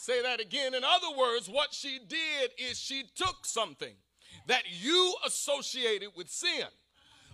Say 0.02 0.20
that 0.20 0.40
again. 0.40 0.74
In 0.74 0.82
other 0.82 1.16
words, 1.16 1.48
what 1.48 1.72
she 1.72 2.00
did 2.08 2.50
is 2.58 2.76
she 2.76 3.04
took 3.14 3.46
something 3.46 3.94
that 4.48 4.64
you 4.68 5.14
associated 5.24 6.08
with 6.16 6.28
sin, 6.28 6.66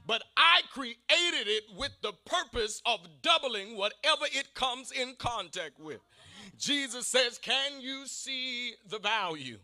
but 0.07 0.23
I 0.37 0.61
created 0.71 0.99
it 1.47 1.65
with 1.79 1.93
the 2.03 2.13
purpose 2.27 2.83
of 2.85 3.01
doubling 3.23 3.75
whatever 3.79 4.27
it 4.35 4.53
comes 4.53 4.93
in 4.93 5.15
contact 5.19 5.81
with. 5.81 6.01
Jesus 6.59 7.07
says, 7.07 7.39
Can 7.39 7.81
you 7.81 8.07
see 8.07 8.75
the 8.87 8.99
value? 8.99 9.57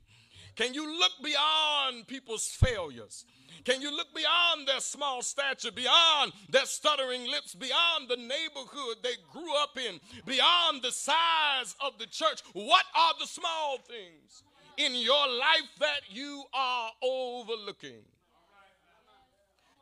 Can 0.57 0.73
you 0.73 0.99
look 0.99 1.13
beyond 1.23 2.07
people's 2.07 2.47
failures? 2.47 3.27
Can 3.65 3.81
you 3.81 3.95
look 3.95 4.15
beyond 4.15 4.69
their 4.69 4.81
small 4.81 5.23
stature, 5.23 5.73
beyond 5.73 6.33
their 6.51 6.67
stuttering 6.67 7.27
lips, 7.27 7.55
beyond 7.55 8.09
the 8.09 8.17
neighborhood 8.17 8.97
they 9.03 9.15
grew 9.33 9.55
up 9.57 9.79
in, 9.79 10.01
beyond 10.27 10.83
the 10.83 10.93
size 10.93 11.75
of 11.81 11.99
the 11.99 12.07
church? 12.07 12.43
What 12.53 12.85
are 12.97 13.15
the 13.21 13.27
small 13.27 13.79
things 13.79 14.43
in 14.77 14.95
your 14.95 15.29
life 15.29 15.71
that 15.81 16.01
you 16.11 16.45
are 16.53 16.91
overlooking? 17.03 18.03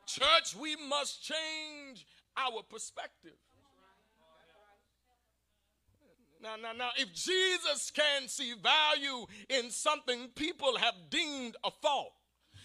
Church, 0.06 0.54
we 0.60 0.76
must 0.88 1.24
change 1.24 2.06
our 2.36 2.62
perspective. 2.62 3.32
Now, 6.42 6.56
now, 6.60 6.72
now, 6.72 6.90
if 6.96 7.12
Jesus 7.14 7.92
can 7.92 8.26
see 8.26 8.54
value 8.60 9.26
in 9.48 9.70
something 9.70 10.28
people 10.34 10.76
have 10.76 10.94
deemed 11.08 11.56
a 11.62 11.70
fault, 11.70 12.12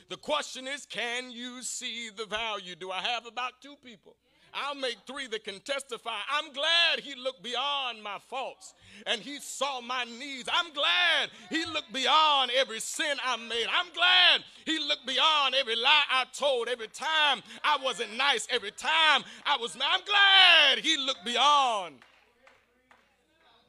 The 0.10 0.18
question 0.18 0.68
is, 0.68 0.86
can 0.86 1.32
you 1.32 1.62
see 1.64 2.10
the 2.16 2.26
value? 2.26 2.76
Do 2.76 2.92
I 2.92 3.02
have 3.02 3.26
about 3.26 3.62
two 3.62 3.76
people? 3.84 4.16
I'll 4.54 4.76
make 4.76 4.98
three 5.06 5.28
that 5.28 5.44
can 5.44 5.60
testify. 5.60 6.18
I'm 6.32 6.52
glad 6.54 7.02
he 7.02 7.14
looked 7.16 7.44
beyond 7.44 8.02
my 8.02 8.18
faults 8.28 8.74
and 9.06 9.22
he 9.22 9.40
saw 9.40 9.82
my 9.82 10.06
needs. 10.06 10.50
I'm 10.52 10.74
glad 10.74 11.30
he 11.50 11.66
looked 11.66 11.94
beyond 11.94 12.52
every 12.58 12.80
sin 12.80 13.18
I 13.24 13.36
made. 13.38 13.68
I'm 13.72 13.92
glad 13.94 14.44
he 14.66 14.80
looked 14.80 15.06
beyond 15.06 15.54
every 15.54 15.76
lie 15.76 16.04
I 16.10 16.26
told, 16.34 16.70
every 16.70 16.88
time 16.88 17.44
I 17.64 17.78
wasn't 17.84 18.16
nice, 18.18 18.48
every 18.50 18.72
time 18.72 19.24
I 19.46 19.58
was 19.58 19.78
mad. 19.78 19.88
I'm 19.92 20.02
glad 20.06 20.84
he 20.84 20.98
looked 20.98 21.26
beyond 21.26 21.96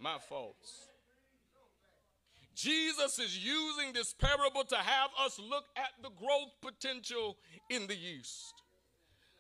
my 0.01 0.17
faults. 0.29 0.88
Jesus 2.59 3.21
is 3.21 3.39
using 3.39 3.93
this 3.93 4.13
parable 4.13 4.65
to 4.65 4.75
have 4.75 5.11
us 5.25 5.39
look 5.39 5.67
at 5.77 5.91
the 6.03 6.11
growth 6.11 6.51
potential 6.61 7.37
in 7.71 7.87
the 7.87 7.95
yeast. 7.95 8.53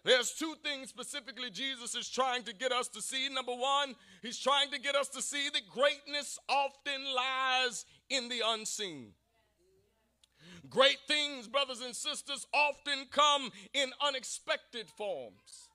There's 0.04 0.30
two 0.30 0.54
things 0.62 0.88
specifically 0.88 1.50
Jesus 1.50 1.96
is 1.96 2.08
trying 2.08 2.44
to 2.44 2.54
get 2.54 2.70
us 2.70 2.86
to 2.88 3.02
see. 3.02 3.28
Number 3.28 3.52
one, 3.52 3.96
he's 4.22 4.38
trying 4.38 4.70
to 4.70 4.78
get 4.78 4.94
us 4.94 5.08
to 5.08 5.20
see 5.20 5.48
that 5.52 5.68
greatness 5.68 6.38
often 6.48 7.04
lies 7.12 7.84
in 8.08 8.28
the 8.28 8.40
unseen. 8.46 9.08
Great 10.70 10.98
things, 11.08 11.48
brothers 11.48 11.80
and 11.80 11.96
sisters, 11.96 12.46
often 12.54 13.06
come 13.10 13.50
in 13.74 13.90
unexpected 14.00 14.88
forms. 14.96 15.67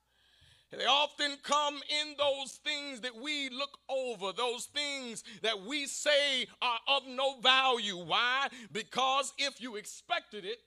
They 0.78 0.86
often 0.86 1.38
come 1.44 1.76
in 1.76 2.16
those 2.18 2.54
things 2.64 3.02
that 3.02 3.16
we 3.16 3.50
look 3.50 3.78
over, 3.90 4.32
those 4.32 4.66
things 4.66 5.24
that 5.42 5.62
we 5.62 5.86
say 5.86 6.48
are 6.62 6.80
of 6.88 7.04
no 7.08 7.40
value. 7.42 7.98
Why? 7.98 8.48
Because 8.72 9.34
if 9.38 9.62
you 9.62 9.76
expected 9.76 10.46
it, 10.46 10.60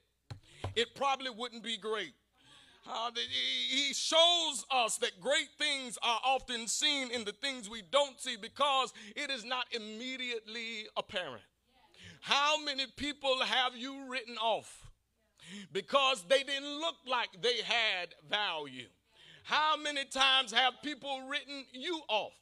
it 0.77 0.95
probably 0.95 1.31
wouldn't 1.31 1.65
be 1.65 1.77
great. 1.77 2.13
Uh, 2.89 3.11
he 3.29 3.93
shows 3.93 4.65
us 4.71 4.97
that 4.99 5.21
great 5.21 5.49
things 5.59 5.99
are 6.03 6.21
often 6.25 6.69
seen 6.69 7.11
in 7.11 7.25
the 7.25 7.33
things 7.33 7.69
we 7.69 7.83
don't 7.91 8.21
see 8.21 8.37
because 8.37 8.93
it 9.17 9.29
is 9.29 9.45
not 9.45 9.67
immediately 9.73 10.87
apparent. 10.97 11.43
How 12.21 12.63
many 12.63 12.87
people 12.97 13.41
have 13.43 13.77
you 13.77 14.09
written 14.09 14.37
off 14.39 14.89
because 15.73 16.25
they 16.29 16.45
didn't 16.45 16.79
look 16.79 16.97
like 17.09 17.31
they 17.43 17.63
had 17.63 18.15
value? 18.29 18.87
How 19.47 19.77
many 19.77 20.05
times 20.05 20.53
have 20.53 20.75
people 20.83 21.23
written 21.29 21.65
you 21.73 22.01
off 22.09 22.33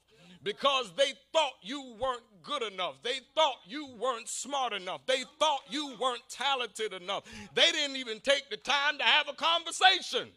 because 0.43 0.91
they 0.97 1.13
thought 1.35 1.53
you 1.61 1.97
weren't 2.01 2.23
good 2.43 2.63
enough. 2.63 2.95
They 3.03 3.19
thought 3.35 3.57
you 3.67 3.95
weren't 3.99 4.27
smart 4.27 4.73
enough. 4.73 5.01
They 5.05 5.25
thought 5.39 5.61
you 5.69 5.97
weren't 6.01 6.23
talented 6.31 6.95
enough. 6.95 7.25
They 7.55 7.71
didn't 7.73 7.97
even 7.97 8.21
take 8.21 8.49
the 8.49 8.57
time 8.57 8.97
to 8.97 9.05
have 9.05 9.29
a 9.29 9.35
conversation 9.35 10.29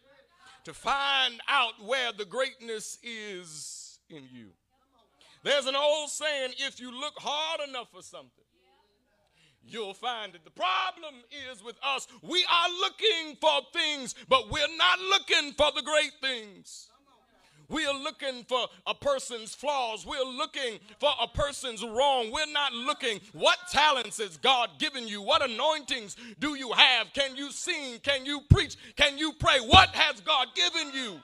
to 0.64 0.74
find 0.74 1.40
out 1.48 1.72
where 1.86 2.12
the 2.12 2.26
greatness 2.26 2.98
is 3.02 3.98
in 4.10 4.24
you. 4.30 4.50
There's 5.44 5.64
an 5.64 5.76
old 5.76 6.10
saying 6.10 6.52
if 6.58 6.80
you 6.80 6.90
look 6.90 7.14
hard 7.16 7.66
enough 7.66 7.88
for 7.90 8.02
something, 8.02 8.37
you'll 9.66 9.94
find 9.94 10.34
it. 10.34 10.44
The 10.44 10.50
problem 10.50 11.14
is 11.50 11.62
with 11.62 11.76
us, 11.82 12.06
we 12.22 12.44
are 12.50 12.68
looking 12.80 13.36
for 13.40 13.60
things, 13.72 14.14
but 14.28 14.50
we're 14.50 14.76
not 14.76 14.98
looking 15.00 15.52
for 15.52 15.70
the 15.74 15.82
great 15.82 16.12
things. 16.20 16.88
We 17.68 17.84
are 17.84 17.98
looking 17.98 18.44
for 18.44 18.66
a 18.86 18.94
person's 18.94 19.54
flaws. 19.54 20.06
We're 20.06 20.24
looking 20.24 20.78
for 21.00 21.10
a 21.20 21.28
person's 21.28 21.82
wrong. 21.82 22.32
We're 22.32 22.50
not 22.50 22.72
looking 22.72 23.20
what 23.34 23.58
talents 23.70 24.18
has 24.18 24.38
God 24.38 24.70
given 24.78 25.06
you? 25.06 25.20
What 25.20 25.42
anointings 25.42 26.16
do 26.40 26.54
you 26.54 26.72
have? 26.72 27.12
Can 27.12 27.36
you 27.36 27.52
sing? 27.52 27.98
Can 28.02 28.24
you 28.24 28.40
preach? 28.48 28.76
Can 28.96 29.18
you 29.18 29.34
pray? 29.38 29.58
What 29.60 29.90
has 29.90 30.20
God 30.22 30.48
given 30.54 30.94
you? 30.94 31.20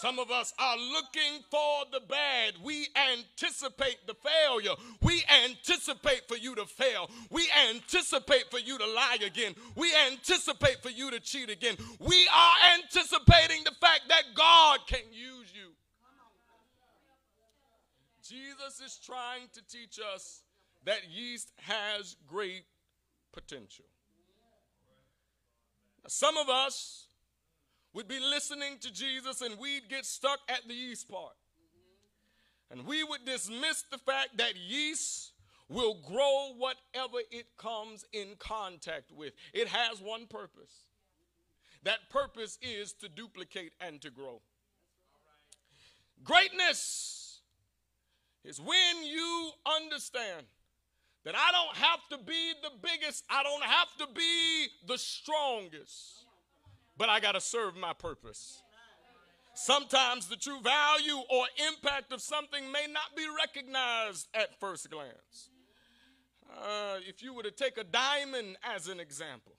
Some 0.00 0.18
of 0.18 0.30
us 0.30 0.52
are 0.58 0.76
looking 0.76 1.42
for 1.50 1.84
the 1.90 2.00
bad. 2.00 2.54
We 2.62 2.88
anticipate 3.14 4.06
the 4.06 4.14
failure. 4.14 4.74
We 5.00 5.24
anticipate 5.44 6.28
for 6.28 6.36
you 6.36 6.54
to 6.56 6.66
fail. 6.66 7.10
We 7.30 7.48
anticipate 7.70 8.50
for 8.50 8.58
you 8.58 8.76
to 8.76 8.86
lie 8.86 9.16
again. 9.24 9.54
We 9.74 9.90
anticipate 10.10 10.82
for 10.82 10.90
you 10.90 11.10
to 11.12 11.20
cheat 11.20 11.48
again. 11.48 11.76
We 11.98 12.28
are 12.30 12.54
anticipating 12.74 13.64
the 13.64 13.72
fact 13.80 14.02
that 14.08 14.22
God 14.34 14.80
can 14.86 15.04
use 15.12 15.50
you. 15.54 15.72
Jesus 18.22 18.80
is 18.84 19.00
trying 19.02 19.48
to 19.54 19.62
teach 19.66 19.98
us 20.14 20.42
that 20.84 21.08
yeast 21.10 21.52
has 21.62 22.16
great 22.26 22.64
potential. 23.32 23.86
Some 26.06 26.36
of 26.36 26.50
us 26.50 27.05
would 27.96 28.06
be 28.06 28.20
listening 28.20 28.76
to 28.78 28.92
Jesus 28.92 29.40
and 29.40 29.58
we'd 29.58 29.88
get 29.88 30.04
stuck 30.04 30.40
at 30.50 30.60
the 30.68 30.74
yeast 30.74 31.08
part. 31.08 31.32
And 32.70 32.86
we 32.86 33.02
would 33.02 33.24
dismiss 33.24 33.84
the 33.90 33.96
fact 33.96 34.36
that 34.36 34.54
yeast 34.54 35.32
will 35.70 35.96
grow 36.06 36.52
whatever 36.58 37.20
it 37.30 37.46
comes 37.56 38.04
in 38.12 38.34
contact 38.38 39.12
with. 39.16 39.32
It 39.54 39.68
has 39.68 40.02
one 40.02 40.26
purpose. 40.26 40.88
That 41.84 42.10
purpose 42.10 42.58
is 42.60 42.92
to 43.00 43.08
duplicate 43.08 43.72
and 43.80 43.98
to 44.02 44.10
grow. 44.10 44.42
Greatness 46.22 47.40
is 48.44 48.60
when 48.60 49.06
you 49.06 49.50
understand 49.80 50.44
that 51.24 51.34
I 51.34 51.50
don't 51.50 51.76
have 51.76 52.00
to 52.10 52.18
be 52.18 52.52
the 52.62 52.72
biggest, 52.82 53.24
I 53.30 53.42
don't 53.42 53.64
have 53.64 53.88
to 54.00 54.14
be 54.14 54.66
the 54.86 54.98
strongest 54.98 56.25
but 56.96 57.08
I 57.08 57.20
got 57.20 57.32
to 57.32 57.40
serve 57.40 57.76
my 57.76 57.92
purpose. 57.92 58.62
Sometimes 59.54 60.28
the 60.28 60.36
true 60.36 60.60
value 60.60 61.16
or 61.30 61.46
impact 61.68 62.12
of 62.12 62.20
something 62.20 62.70
may 62.70 62.86
not 62.92 63.16
be 63.16 63.24
recognized 63.38 64.28
at 64.34 64.58
first 64.60 64.90
glance. 64.90 65.50
Uh, 66.50 66.98
if 67.06 67.22
you 67.22 67.34
were 67.34 67.42
to 67.42 67.50
take 67.50 67.78
a 67.78 67.84
diamond 67.84 68.56
as 68.62 68.88
an 68.88 69.00
example, 69.00 69.52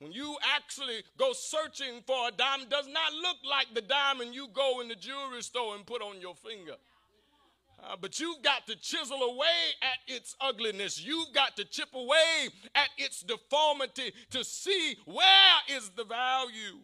when 0.00 0.12
you 0.12 0.36
actually 0.54 1.02
go 1.16 1.32
searching 1.32 2.02
for 2.06 2.28
a 2.28 2.32
diamond, 2.32 2.70
does 2.70 2.88
not 2.88 3.12
look 3.12 3.36
like 3.48 3.72
the 3.72 3.80
diamond 3.80 4.34
you 4.34 4.48
go 4.52 4.80
in 4.80 4.88
the 4.88 4.96
jewelry 4.96 5.42
store 5.42 5.76
and 5.76 5.86
put 5.86 6.02
on 6.02 6.20
your 6.20 6.34
finger. 6.34 6.74
Uh, 7.86 7.96
but 8.00 8.18
you've 8.18 8.42
got 8.42 8.66
to 8.66 8.76
chisel 8.76 9.20
away 9.22 9.46
at 9.82 10.14
its 10.14 10.34
ugliness. 10.40 11.04
You've 11.04 11.32
got 11.34 11.56
to 11.56 11.64
chip 11.64 11.88
away 11.94 12.48
at 12.74 12.88
its 12.96 13.20
deformity 13.22 14.12
to 14.30 14.42
see 14.44 14.96
where 15.04 15.76
is 15.76 15.90
the 15.90 16.04
value. 16.04 16.80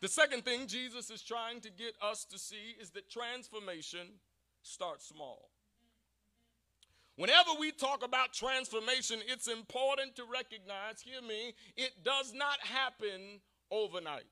The 0.00 0.08
second 0.08 0.44
thing 0.44 0.66
Jesus 0.66 1.10
is 1.10 1.22
trying 1.22 1.60
to 1.62 1.70
get 1.70 1.94
us 2.02 2.24
to 2.26 2.38
see 2.38 2.76
is 2.80 2.90
that 2.90 3.10
transformation 3.10 4.06
starts 4.62 5.08
small. 5.08 5.50
Whenever 7.16 7.50
we 7.60 7.70
talk 7.70 8.04
about 8.04 8.32
transformation, 8.32 9.20
it's 9.26 9.48
important 9.48 10.16
to 10.16 10.24
recognize, 10.24 11.00
hear 11.00 11.22
me, 11.22 11.54
it 11.76 11.92
does 12.02 12.32
not 12.34 12.58
happen 12.60 13.40
overnight 13.70 14.24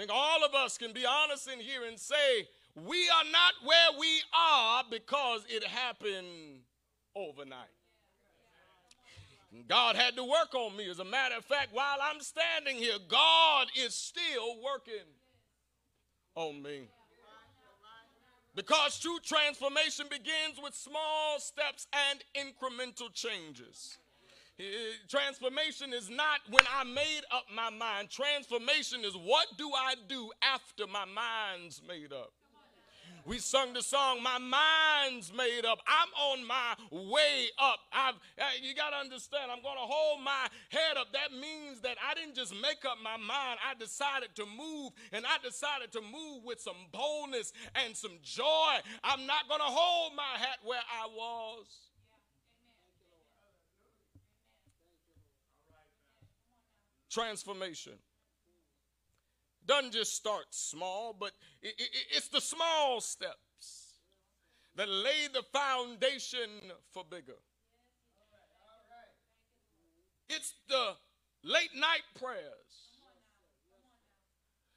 think 0.00 0.10
all 0.12 0.42
of 0.44 0.54
us 0.54 0.78
can 0.78 0.94
be 0.94 1.04
honest 1.04 1.46
in 1.46 1.60
here 1.60 1.82
and 1.86 1.98
say, 1.98 2.48
we 2.74 3.08
are 3.10 3.30
not 3.30 3.52
where 3.62 3.98
we 3.98 4.22
are 4.34 4.82
because 4.90 5.44
it 5.48 5.62
happened 5.62 6.60
overnight. 7.14 7.68
God 9.68 9.96
had 9.96 10.16
to 10.16 10.24
work 10.24 10.54
on 10.54 10.74
me. 10.76 10.88
As 10.88 11.00
a 11.00 11.04
matter 11.04 11.34
of 11.36 11.44
fact, 11.44 11.68
while 11.72 11.98
I'm 12.02 12.20
standing 12.20 12.76
here, 12.76 12.96
God 13.08 13.66
is 13.76 13.94
still 13.94 14.56
working 14.64 15.06
on 16.34 16.62
me. 16.62 16.88
Because 18.54 18.98
true 19.00 19.18
transformation 19.22 20.06
begins 20.08 20.58
with 20.62 20.74
small 20.74 21.38
steps 21.40 21.86
and 22.10 22.24
incremental 22.34 23.12
changes. 23.12 23.98
Transformation 25.08 25.92
is 25.92 26.10
not 26.10 26.40
when 26.50 26.64
I 26.76 26.84
made 26.84 27.22
up 27.32 27.44
my 27.54 27.70
mind. 27.70 28.10
Transformation 28.10 29.04
is 29.04 29.14
what 29.14 29.46
do 29.56 29.70
I 29.74 29.94
do 30.08 30.30
after 30.42 30.86
my 30.86 31.04
mind's 31.04 31.80
made 31.86 32.12
up. 32.12 32.32
We 33.26 33.38
sung 33.38 33.74
the 33.74 33.82
song, 33.82 34.22
My 34.22 34.38
Mind's 34.38 35.32
Made 35.32 35.66
Up. 35.66 35.78
I'm 35.86 36.08
on 36.30 36.46
my 36.46 36.74
way 36.90 37.48
up. 37.58 37.78
I've, 37.92 38.14
uh, 38.14 38.44
you 38.62 38.74
got 38.74 38.90
to 38.90 38.96
understand, 38.96 39.50
I'm 39.52 39.62
going 39.62 39.76
to 39.76 39.84
hold 39.86 40.24
my 40.24 40.48
head 40.70 40.96
up. 40.96 41.12
That 41.12 41.32
means 41.38 41.80
that 41.82 41.98
I 42.02 42.14
didn't 42.14 42.34
just 42.34 42.54
make 42.54 42.84
up 42.88 42.96
my 43.02 43.18
mind. 43.18 43.58
I 43.60 43.74
decided 43.78 44.34
to 44.36 44.46
move, 44.46 44.92
and 45.12 45.26
I 45.26 45.36
decided 45.44 45.92
to 45.92 46.00
move 46.00 46.44
with 46.44 46.60
some 46.60 46.88
boldness 46.92 47.52
and 47.84 47.94
some 47.94 48.18
joy. 48.22 48.80
I'm 49.04 49.26
not 49.26 49.48
going 49.48 49.60
to 49.60 49.68
hold 49.68 50.16
my 50.16 50.38
hat 50.38 50.58
where 50.64 50.80
I 50.80 51.06
was. 51.06 51.89
transformation. 57.10 57.92
Doesn't 59.66 59.92
just 59.92 60.14
start 60.14 60.46
small, 60.50 61.14
but 61.18 61.32
it's 61.62 62.28
the 62.28 62.40
small 62.40 63.00
steps 63.00 63.98
that 64.76 64.88
lay 64.88 65.28
the 65.32 65.42
foundation 65.52 66.48
for 66.90 67.04
bigger. 67.08 67.36
It's 70.28 70.54
the 70.68 70.94
late 71.42 71.74
night 71.74 72.02
prayers 72.18 72.44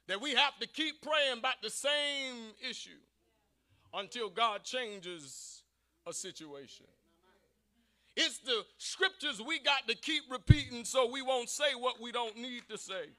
that 0.06 0.20
we 0.20 0.34
have 0.34 0.58
to 0.60 0.66
keep 0.66 1.00
praying 1.00 1.38
about 1.38 1.62
the 1.62 1.70
same 1.70 2.52
issue 2.68 2.90
until 3.94 4.28
God 4.28 4.64
changes 4.64 5.62
a 6.06 6.12
situation. 6.12 6.86
It's 8.16 8.38
the 8.38 8.64
scriptures 8.78 9.42
we 9.44 9.58
got 9.58 9.88
to 9.88 9.96
keep 9.96 10.22
repeating 10.30 10.84
so 10.84 11.10
we 11.10 11.22
won't 11.22 11.48
say 11.48 11.74
what 11.78 12.00
we 12.00 12.12
don't 12.12 12.36
need 12.36 12.62
to 12.70 12.78
say. 12.78 13.10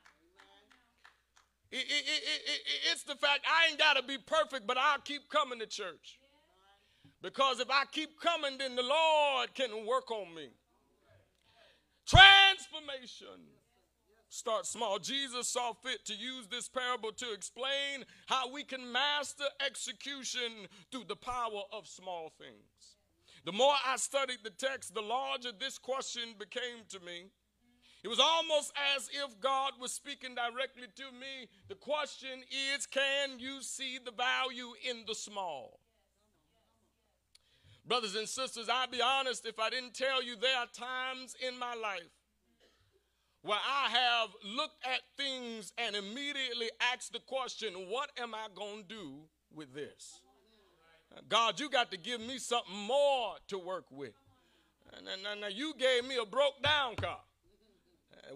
It, 1.71 1.77
it, 1.77 2.05
it, 2.07 2.61
it's 2.91 3.03
the 3.03 3.15
fact 3.15 3.45
I 3.45 3.69
ain't 3.69 3.79
got 3.79 3.97
to 3.97 4.03
be 4.03 4.17
perfect, 4.17 4.65
but 4.65 4.77
I'll 4.77 5.01
keep 5.01 5.29
coming 5.29 5.59
to 5.59 5.65
church. 5.65 6.19
Because 7.21 7.59
if 7.59 7.69
I 7.69 7.83
keep 7.91 8.21
coming, 8.21 8.57
then 8.57 8.75
the 8.75 8.83
Lord 8.83 9.53
can 9.53 9.85
work 9.85 10.11
on 10.11 10.33
me. 10.33 10.49
Transformation. 12.07 13.41
Start 14.29 14.65
small. 14.65 14.99
Jesus 14.99 15.47
saw 15.47 15.73
fit 15.73 16.05
to 16.05 16.13
use 16.13 16.47
this 16.47 16.69
parable 16.69 17.11
to 17.13 17.33
explain 17.33 18.05
how 18.27 18.51
we 18.51 18.63
can 18.63 18.91
master 18.91 19.45
execution 19.65 20.67
through 20.91 21.05
the 21.07 21.15
power 21.15 21.63
of 21.71 21.87
small 21.87 22.31
things. 22.37 22.94
The 23.45 23.51
more 23.51 23.73
I 23.85 23.95
studied 23.97 24.39
the 24.43 24.49
text, 24.49 24.93
the 24.95 25.01
larger 25.01 25.51
this 25.57 25.77
question 25.77 26.33
became 26.39 26.83
to 26.89 26.99
me. 26.99 27.25
It 28.03 28.07
was 28.07 28.19
almost 28.19 28.73
as 28.95 29.07
if 29.13 29.39
God 29.39 29.73
was 29.79 29.93
speaking 29.93 30.35
directly 30.35 30.87
to 30.95 31.03
me. 31.11 31.47
The 31.69 31.75
question 31.75 32.43
is 32.75 32.85
can 32.87 33.39
you 33.39 33.61
see 33.61 33.99
the 34.03 34.11
value 34.11 34.73
in 34.89 35.03
the 35.07 35.15
small? 35.15 35.79
Brothers 37.87 38.15
and 38.15 38.27
sisters, 38.27 38.67
I'll 38.67 38.87
be 38.87 39.01
honest, 39.01 39.45
if 39.45 39.59
I 39.59 39.69
didn't 39.69 39.93
tell 39.93 40.23
you, 40.23 40.35
there 40.35 40.57
are 40.57 40.67
times 40.67 41.35
in 41.47 41.57
my 41.59 41.75
life 41.75 42.01
where 43.43 43.59
I 43.63 43.89
have 43.89 44.29
looked 44.43 44.83
at 44.83 45.01
things 45.17 45.71
and 45.77 45.95
immediately 45.95 46.71
asked 46.93 47.13
the 47.13 47.19
question, 47.19 47.73
what 47.89 48.09
am 48.19 48.33
I 48.33 48.47
going 48.55 48.83
to 48.83 48.87
do 48.87 49.13
with 49.53 49.75
this? 49.75 50.21
God, 51.29 51.59
you 51.59 51.69
got 51.69 51.91
to 51.91 51.97
give 51.97 52.21
me 52.21 52.37
something 52.37 52.75
more 52.75 53.35
to 53.47 53.57
work 53.57 53.85
with. 53.91 54.13
And 54.97 55.05
now 55.41 55.47
you 55.47 55.73
gave 55.77 56.05
me 56.05 56.17
a 56.21 56.25
broke 56.25 56.61
down 56.61 56.95
car. 56.95 57.19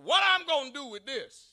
What 0.03 0.21
I'm 0.33 0.45
going 0.45 0.73
to 0.73 0.79
do 0.79 0.85
with 0.87 1.05
this? 1.05 1.47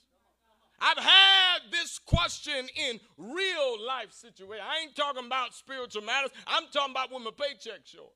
I've 0.79 0.99
had 0.99 1.59
this 1.71 1.99
question 1.99 2.69
in 2.77 3.01
real 3.17 3.87
life 3.87 4.13
situation. 4.13 4.65
I 4.69 4.83
ain't 4.83 4.95
talking 4.95 5.25
about 5.25 5.55
spiritual 5.55 6.03
matters. 6.03 6.31
I'm 6.47 6.65
talking 6.73 6.93
about 6.93 7.11
when 7.11 7.25
my 7.25 7.31
paycheck's 7.31 7.91
short. 7.91 8.13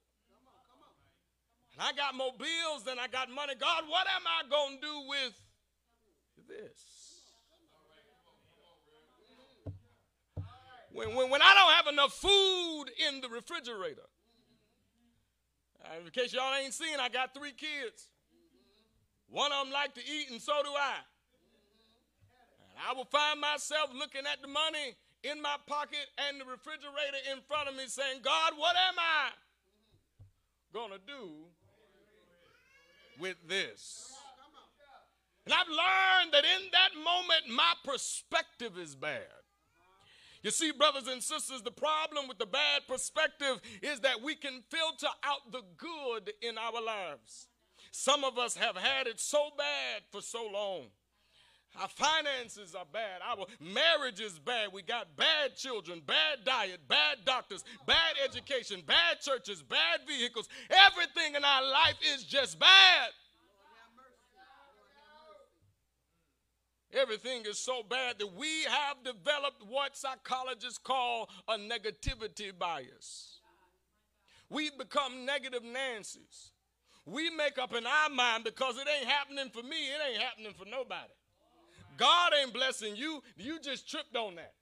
And 1.72 1.88
I 1.88 1.92
got 1.92 2.14
more 2.14 2.32
bills 2.36 2.84
than 2.84 2.98
I 2.98 3.08
got 3.08 3.30
money. 3.30 3.54
God, 3.58 3.84
what 3.88 4.06
am 4.14 4.22
I 4.26 4.48
going 4.50 4.76
to 4.76 4.82
do 4.82 5.08
with 5.08 5.32
this? 6.48 6.89
When, 10.92 11.14
when, 11.14 11.30
when 11.30 11.42
I 11.42 11.54
don't 11.54 11.72
have 11.72 11.86
enough 11.92 12.12
food 12.12 12.84
in 13.08 13.20
the 13.20 13.28
refrigerator. 13.28 14.08
Uh, 15.84 16.04
in 16.04 16.10
case 16.10 16.32
y'all 16.32 16.54
ain't 16.54 16.74
seen, 16.74 16.98
I 17.00 17.08
got 17.08 17.32
three 17.32 17.52
kids. 17.52 18.08
One 19.28 19.52
of 19.52 19.64
them 19.64 19.72
like 19.72 19.94
to 19.94 20.00
eat, 20.00 20.30
and 20.30 20.42
so 20.42 20.52
do 20.62 20.70
I. 20.70 20.96
And 22.70 22.78
I 22.88 22.92
will 22.94 23.04
find 23.04 23.40
myself 23.40 23.90
looking 23.94 24.22
at 24.30 24.42
the 24.42 24.48
money 24.48 24.96
in 25.22 25.40
my 25.40 25.56
pocket 25.66 26.06
and 26.28 26.40
the 26.40 26.44
refrigerator 26.44 27.20
in 27.32 27.38
front 27.46 27.68
of 27.68 27.76
me 27.76 27.84
saying, 27.86 28.20
God, 28.22 28.54
what 28.56 28.74
am 28.76 28.94
I 28.98 29.30
going 30.72 30.90
to 30.90 31.00
do 31.06 31.30
with 33.20 33.36
this? 33.46 34.12
And 35.44 35.54
I've 35.54 35.68
learned 35.68 36.32
that 36.32 36.44
in 36.44 36.70
that 36.72 36.96
moment, 36.96 37.48
my 37.48 37.72
perspective 37.84 38.78
is 38.78 38.94
bad. 38.94 39.39
You 40.42 40.50
see, 40.50 40.72
brothers 40.72 41.06
and 41.06 41.22
sisters, 41.22 41.62
the 41.62 41.70
problem 41.70 42.28
with 42.28 42.38
the 42.38 42.46
bad 42.46 42.82
perspective 42.88 43.60
is 43.82 44.00
that 44.00 44.22
we 44.22 44.34
can 44.34 44.62
filter 44.70 45.12
out 45.22 45.52
the 45.52 45.62
good 45.76 46.32
in 46.40 46.56
our 46.56 46.82
lives. 46.82 47.48
Some 47.92 48.24
of 48.24 48.38
us 48.38 48.56
have 48.56 48.76
had 48.76 49.06
it 49.06 49.20
so 49.20 49.50
bad 49.58 50.02
for 50.10 50.22
so 50.22 50.48
long. 50.50 50.86
Our 51.80 51.88
finances 51.88 52.74
are 52.74 52.86
bad. 52.90 53.20
Our 53.22 53.46
marriage 53.60 54.20
is 54.20 54.38
bad. 54.38 54.72
We 54.72 54.82
got 54.82 55.16
bad 55.16 55.56
children, 55.56 56.02
bad 56.04 56.44
diet, 56.44 56.80
bad 56.88 57.18
doctors, 57.24 57.62
bad 57.86 58.16
education, 58.24 58.82
bad 58.84 59.20
churches, 59.20 59.62
bad 59.62 60.00
vehicles. 60.06 60.48
Everything 60.68 61.36
in 61.36 61.44
our 61.44 61.62
life 61.62 61.96
is 62.14 62.24
just 62.24 62.58
bad. 62.58 63.10
Everything 66.92 67.42
is 67.46 67.58
so 67.58 67.82
bad 67.88 68.18
that 68.18 68.34
we 68.34 68.64
have 68.64 68.96
developed 69.04 69.62
what 69.68 69.96
psychologists 69.96 70.78
call 70.78 71.28
a 71.46 71.56
negativity 71.56 72.56
bias. 72.56 73.40
We 74.48 74.70
become 74.76 75.24
negative 75.24 75.62
Nancy's. 75.62 76.50
We 77.06 77.30
make 77.30 77.58
up 77.58 77.74
in 77.74 77.86
our 77.86 78.10
mind 78.10 78.44
because 78.44 78.76
it 78.76 78.88
ain't 78.88 79.08
happening 79.08 79.50
for 79.52 79.62
me, 79.62 79.88
it 79.88 80.00
ain't 80.12 80.22
happening 80.22 80.52
for 80.58 80.64
nobody. 80.64 81.12
God 81.96 82.32
ain't 82.40 82.52
blessing 82.52 82.96
you, 82.96 83.22
you 83.36 83.60
just 83.60 83.88
tripped 83.88 84.16
on 84.16 84.34
that. 84.36 84.54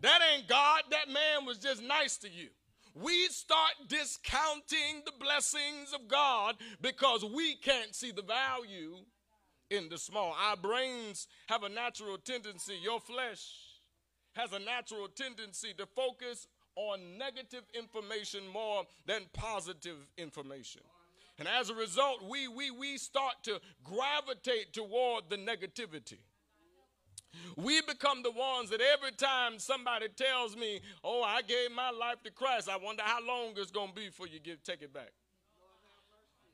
That 0.00 0.20
ain't 0.34 0.48
God, 0.48 0.82
that 0.90 1.08
man 1.08 1.44
was 1.46 1.58
just 1.58 1.82
nice 1.82 2.16
to 2.18 2.30
you. 2.30 2.48
We 2.94 3.26
start 3.28 3.72
discounting 3.88 5.02
the 5.06 5.12
blessings 5.18 5.92
of 5.94 6.08
God 6.08 6.56
because 6.80 7.24
we 7.24 7.56
can't 7.56 7.94
see 7.94 8.10
the 8.10 8.22
value 8.22 8.96
in 9.72 9.88
the 9.88 9.98
small. 9.98 10.36
Our 10.38 10.56
brains 10.56 11.26
have 11.46 11.62
a 11.62 11.68
natural 11.68 12.18
tendency, 12.18 12.74
your 12.82 13.00
flesh 13.00 13.40
has 14.34 14.52
a 14.52 14.58
natural 14.58 15.08
tendency 15.08 15.74
to 15.78 15.86
focus 15.86 16.46
on 16.76 17.18
negative 17.18 17.64
information 17.74 18.40
more 18.52 18.84
than 19.06 19.22
positive 19.32 19.96
information. 20.16 20.82
And 21.38 21.48
as 21.48 21.70
a 21.70 21.74
result, 21.74 22.22
we, 22.28 22.48
we, 22.48 22.70
we 22.70 22.98
start 22.98 23.34
to 23.44 23.60
gravitate 23.84 24.72
toward 24.72 25.24
the 25.28 25.36
negativity. 25.36 26.18
We 27.56 27.80
become 27.82 28.22
the 28.22 28.30
ones 28.30 28.70
that 28.70 28.80
every 28.80 29.12
time 29.12 29.58
somebody 29.58 30.08
tells 30.08 30.54
me, 30.54 30.80
Oh, 31.02 31.22
I 31.22 31.40
gave 31.42 31.72
my 31.74 31.90
life 31.90 32.22
to 32.24 32.30
Christ, 32.30 32.68
I 32.68 32.76
wonder 32.76 33.02
how 33.04 33.26
long 33.26 33.54
it's 33.56 33.70
going 33.70 33.88
to 33.88 33.94
be 33.94 34.06
before 34.06 34.28
you 34.28 34.38
give, 34.38 34.62
take 34.62 34.82
it 34.82 34.92
back. 34.92 35.12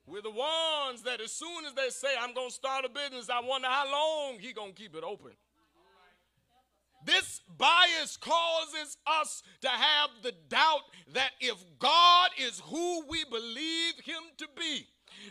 We're 0.08 0.22
the 0.22 0.30
ones 0.30 1.02
that 1.02 1.20
as 1.20 1.32
soon 1.32 1.66
as 1.66 1.74
they 1.74 1.90
say, 1.90 2.08
I'm 2.18 2.32
going 2.32 2.48
to 2.48 2.54
start 2.54 2.84
a 2.84 2.88
business, 2.88 3.28
I 3.28 3.40
wonder 3.40 3.68
how 3.68 3.90
long 3.90 4.38
he 4.38 4.52
going 4.52 4.72
to 4.72 4.80
keep 4.80 4.94
it 4.96 5.04
open. 5.04 5.32
This 7.04 7.42
bias 7.56 8.16
causes 8.16 8.96
us 9.06 9.42
to 9.60 9.68
have 9.68 10.10
the 10.22 10.32
doubt 10.48 10.82
that 11.12 11.30
if 11.40 11.56
God 11.78 12.30
is 12.38 12.60
who 12.64 13.06
we 13.08 13.24
believe 13.24 13.94
him 14.04 14.22
to 14.38 14.48
be, 14.56 14.86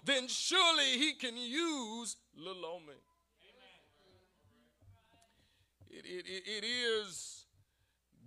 then 0.05 0.27
surely 0.27 0.97
he 0.97 1.13
can 1.13 1.35
use 1.35 2.15
little 2.35 2.65
old 2.65 2.83
me. 2.83 2.93
It, 5.89 6.05
it, 6.05 6.43
it, 6.45 6.63
is 6.63 7.45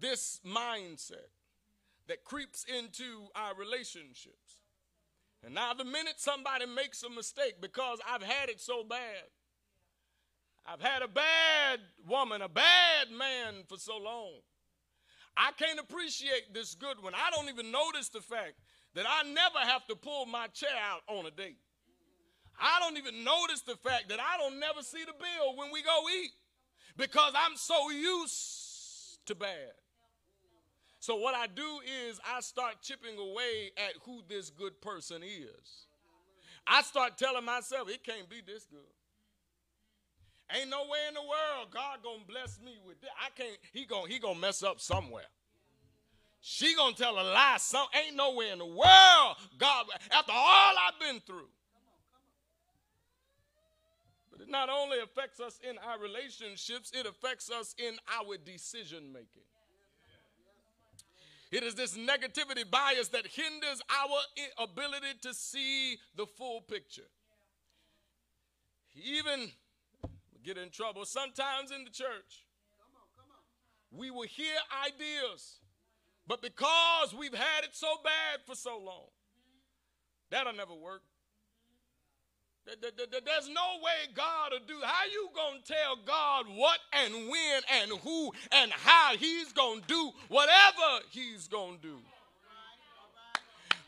this 0.01 0.41
mindset 0.45 1.31
that 2.09 2.25
creeps 2.25 2.65
into 2.65 3.29
our 3.37 3.55
relationships. 3.55 4.40
And 5.45 5.55
now, 5.55 5.73
the 5.73 5.85
minute 5.85 6.15
somebody 6.19 6.67
makes 6.67 7.03
a 7.03 7.11
mistake, 7.11 7.61
because 7.61 7.99
I've 8.07 8.23
had 8.23 8.51
it 8.51 8.61
so 8.61 8.85
bad, 8.85 9.25
I've 10.67 10.83
had 10.83 11.03
a 11.03 11.09
bad 11.09 11.81
woman, 12.07 12.43
a 12.43 12.49
bad 12.49 13.11
man 13.11 13.65
for 13.67 13.79
so 13.79 13.97
long. 13.97 14.41
I 15.37 15.53
can't 15.53 15.81
appreciate 15.81 16.53
this 16.53 16.75
good 16.75 17.03
one. 17.03 17.15
I 17.15 17.31
don't 17.35 17.49
even 17.49 17.73
notice 17.73 18.09
the 18.11 18.21
fact 18.21 18.55
that 18.95 19.07
I 19.09 19.23
never 19.23 19.59
have 19.59 19.87
to 19.87 19.97
pull 19.97 20.27
my 20.27 20.49
chair 20.49 20.69
out 20.91 21.03
on 21.07 21.25
a 21.25 21.31
date. 21.31 21.59
I 22.61 22.79
don't 22.81 22.99
even 22.99 23.25
notice 23.25 23.63
the 23.63 23.77
fact 23.77 24.11
that 24.11 24.21
I 24.21 24.37
don't 24.37 24.61
never 24.61 24.83
see 24.83 25.05
the 25.05 25.13
bill 25.13 25.57
when 25.57 25.73
we 25.73 25.83
go 25.83 26.05
eat 26.23 26.33
because 26.97 27.33
I'm 27.35 27.57
so 27.57 27.91
used 27.91 29.25
to 29.27 29.35
bad. 29.35 29.80
So 31.01 31.17
what 31.17 31.35
I 31.35 31.47
do 31.47 31.81
is 32.09 32.21
I 32.25 32.41
start 32.41 32.83
chipping 32.83 33.19
away 33.19 33.73
at 33.79 33.95
who 34.05 34.23
this 34.29 34.51
good 34.51 34.79
person 34.83 35.23
is. 35.23 35.87
I 36.67 36.83
start 36.83 37.17
telling 37.17 37.45
myself 37.45 37.89
it 37.89 38.05
can't 38.05 38.29
be 38.29 38.43
this 38.47 38.67
good. 38.67 38.81
Ain't 40.55 40.69
no 40.69 40.83
way 40.83 40.99
in 41.09 41.15
the 41.15 41.23
world 41.23 41.69
God 41.73 42.01
gonna 42.03 42.25
bless 42.29 42.61
me 42.61 42.77
with 42.87 43.01
that. 43.01 43.11
I 43.19 43.31
can't. 43.35 43.57
He 43.73 43.87
gonna 43.87 44.09
he 44.09 44.19
gonna 44.19 44.39
mess 44.39 44.63
up 44.63 44.79
somewhere. 44.79 45.25
She 46.43 46.75
gonna 46.75 46.95
tell 46.95 47.15
a 47.15 47.25
lie. 47.25 47.57
Some 47.59 47.87
ain't 47.95 48.17
nowhere 48.17 48.53
in 48.53 48.59
the 48.59 48.67
world 48.67 49.37
God. 49.57 49.87
After 50.13 50.33
all 50.33 50.75
I've 50.87 51.01
been 51.01 51.21
through. 51.21 51.49
But 54.31 54.43
it 54.43 54.51
not 54.51 54.69
only 54.69 54.99
affects 55.01 55.41
us 55.41 55.59
in 55.67 55.79
our 55.79 55.99
relationships, 55.99 56.93
it 56.95 57.07
affects 57.07 57.51
us 57.51 57.75
in 57.79 57.97
our 58.21 58.37
decision 58.37 59.11
making. 59.15 59.45
It 61.51 61.65
is 61.65 61.75
this 61.75 61.97
negativity 61.97 62.69
bias 62.71 63.09
that 63.09 63.27
hinders 63.27 63.83
our 63.91 64.65
ability 64.65 65.19
to 65.23 65.35
see 65.35 65.99
the 66.17 66.27
full 66.27 66.61
picture. 66.61 67.09
even 68.95 69.51
get 70.45 70.57
in 70.57 70.71
trouble 70.71 71.05
sometimes 71.05 71.71
in 71.71 71.85
the 71.85 71.91
church. 71.91 72.47
We 73.91 74.11
will 74.11 74.27
hear 74.27 74.55
ideas, 74.87 75.59
but 76.27 76.41
because 76.41 77.13
we've 77.13 77.35
had 77.35 77.65
it 77.65 77.71
so 77.73 77.89
bad 78.05 78.41
for 78.47 78.55
so 78.55 78.79
long, 78.79 79.09
that'll 80.31 80.53
never 80.53 80.75
work. 80.75 81.03
There's 82.67 83.49
no 83.49 83.79
way 83.83 84.13
God 84.15 84.53
will 84.53 84.67
do. 84.67 84.79
How 84.83 85.05
you 85.11 85.29
gonna 85.35 85.61
tell 85.65 85.97
God 86.05 86.47
what 86.55 86.79
and 86.93 87.29
when 87.29 87.63
and 87.83 88.01
who 88.01 88.33
and 88.53 88.71
how 88.71 89.17
He's 89.17 89.53
gonna 89.53 89.81
do 89.87 90.13
whatever 90.29 91.05
He's 91.11 91.49
gonna 91.49 91.79
do? 91.83 91.99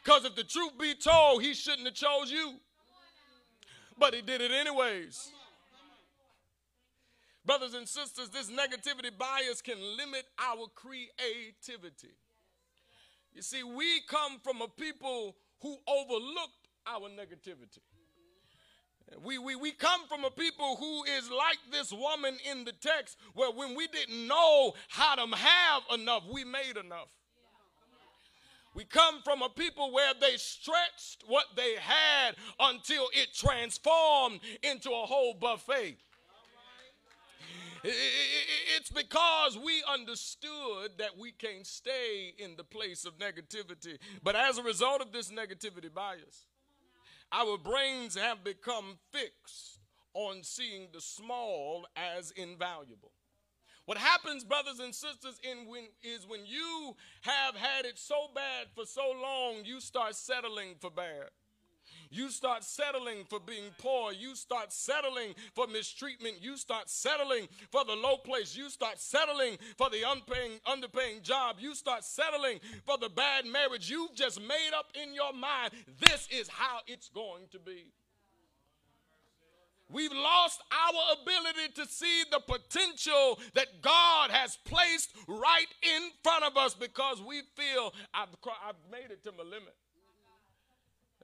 Because 0.03 0.25
if 0.25 0.35
the 0.35 0.45
truth 0.45 0.73
be 0.81 0.95
told, 0.95 1.43
He 1.43 1.55
shouldn't 1.55 1.87
have 1.87 1.95
chose 1.95 2.31
you, 2.31 2.55
but 3.99 4.15
He 4.15 4.23
did 4.23 4.41
it 4.41 4.51
anyways. 4.51 5.31
Brothers 7.45 7.75
and 7.75 7.89
sisters, 7.89 8.29
this 8.29 8.51
negativity 8.51 9.17
bias 9.17 9.61
can 9.61 9.79
limit 9.97 10.25
our 10.39 10.67
creativity. 10.75 12.15
You 13.35 13.43
see, 13.43 13.63
we 13.63 14.01
come 14.09 14.39
from 14.43 14.63
a 14.63 14.69
people 14.69 15.37
who 15.61 15.77
overlooked 15.89 16.69
our 16.87 17.09
negativity. 17.09 17.81
We, 19.23 19.39
we, 19.39 19.57
we 19.57 19.73
come 19.73 20.07
from 20.09 20.25
a 20.25 20.31
people 20.31 20.77
who 20.77 21.05
is 21.05 21.31
like 21.31 21.59
this 21.71 21.93
woman 21.93 22.37
in 22.51 22.65
the 22.65 22.73
text, 22.73 23.19
where 23.35 23.51
when 23.51 23.77
we 23.77 23.87
didn't 23.89 24.27
know 24.27 24.75
how 24.89 25.15
to 25.15 25.37
have 25.37 25.83
enough, 25.93 26.25
we 26.33 26.45
made 26.45 26.77
enough. 26.77 27.09
We 28.75 28.85
come 28.85 29.21
from 29.23 29.43
a 29.43 29.51
people 29.51 29.93
where 29.93 30.15
they 30.19 30.37
stretched 30.37 31.25
what 31.27 31.45
they 31.57 31.75
had 31.79 32.37
until 32.59 33.09
it 33.13 33.35
transformed 33.35 34.41
into 34.63 34.91
a 34.91 35.07
whole 35.07 35.35
buffet. 35.35 35.99
It's 37.85 38.91
because 38.91 39.59
we 39.59 39.83
understood 39.93 40.93
that 40.99 41.19
we 41.19 41.33
can't 41.33 41.67
stay 41.67 42.33
in 42.39 42.57
the 42.57 42.65
place 42.65 43.05
of 43.05 43.19
negativity. 43.19 43.99
But 44.23 44.37
as 44.37 44.57
a 44.57 44.63
result 44.63 45.03
of 45.03 45.13
this 45.13 45.31
negativity 45.31 45.93
bias, 45.93 46.47
our 47.33 47.57
brains 47.57 48.17
have 48.17 48.45
become 48.45 48.99
fixed 49.11 49.79
on 50.15 50.43
seeing 50.43 50.89
the 50.93 51.01
small 51.01 51.87
as 51.97 52.31
invaluable. 52.33 53.13
What 53.87 53.99
happens, 53.99 54.45
brothers 54.45 54.79
and 54.79 54.95
sisters, 54.95 55.41
when, 55.67 55.89
is 56.03 56.27
when 56.27 56.47
you 56.47 56.95
have 57.23 57.57
had 57.57 57.85
it 57.85 57.99
so 57.99 58.29
bad 58.35 58.69
for 58.75 58.85
so 58.87 59.13
long, 59.21 59.65
you 59.65 59.81
start 59.81 60.15
settling 60.15 60.77
for 60.81 60.91
bad. 60.91 61.31
You 62.13 62.31
start 62.31 62.63
settling 62.63 63.25
for 63.31 63.41
being 63.41 63.71
poor. 63.79 64.13
You 64.13 64.37
start 64.37 64.71
settling 64.71 65.35
for 65.55 65.67
mistreatment. 65.67 66.43
You 66.43 66.59
start 66.59 66.91
settling 66.91 67.49
for 67.71 67.87
the 67.87 67.95
low 67.95 68.19
place. 68.19 68.55
You 68.55 68.69
start 68.69 69.01
settling 69.01 69.57
for 69.79 69.89
the 69.89 70.03
unpaying, 70.07 70.61
underpaying 70.67 71.23
job. 71.23 71.57
You 71.59 71.75
start 71.75 72.05
settling 72.05 72.61
for 72.85 72.99
the 72.99 73.09
bad 73.09 73.47
marriage. 73.47 73.89
You've 73.89 74.15
just 74.15 74.39
made 74.43 74.73
up 74.77 74.93
in 74.95 75.15
your 75.15 75.33
mind 75.33 75.73
this 76.07 76.29
is 76.31 76.49
how 76.49 76.81
it's 76.87 77.09
going 77.09 77.45
to 77.53 77.59
be. 77.59 77.87
We've 79.89 80.13
lost 80.13 80.61
our 80.71 81.17
ability 81.23 81.73
to 81.77 81.87
see 81.87 82.25
the 82.31 82.41
potential 82.41 83.39
that 83.55 83.81
God 83.81 84.31
has 84.31 84.59
placed 84.65 85.15
right 85.27 85.67
in 85.83 86.11
front 86.23 86.45
of 86.45 86.59
us 86.59 86.75
because 86.75 87.23
we 87.23 87.41
feel 87.57 87.95
I've, 88.13 88.29
I've 88.67 88.75
made 88.91 89.11
it 89.11 89.23
to 89.25 89.33
my 89.33 89.45
limit. 89.45 89.75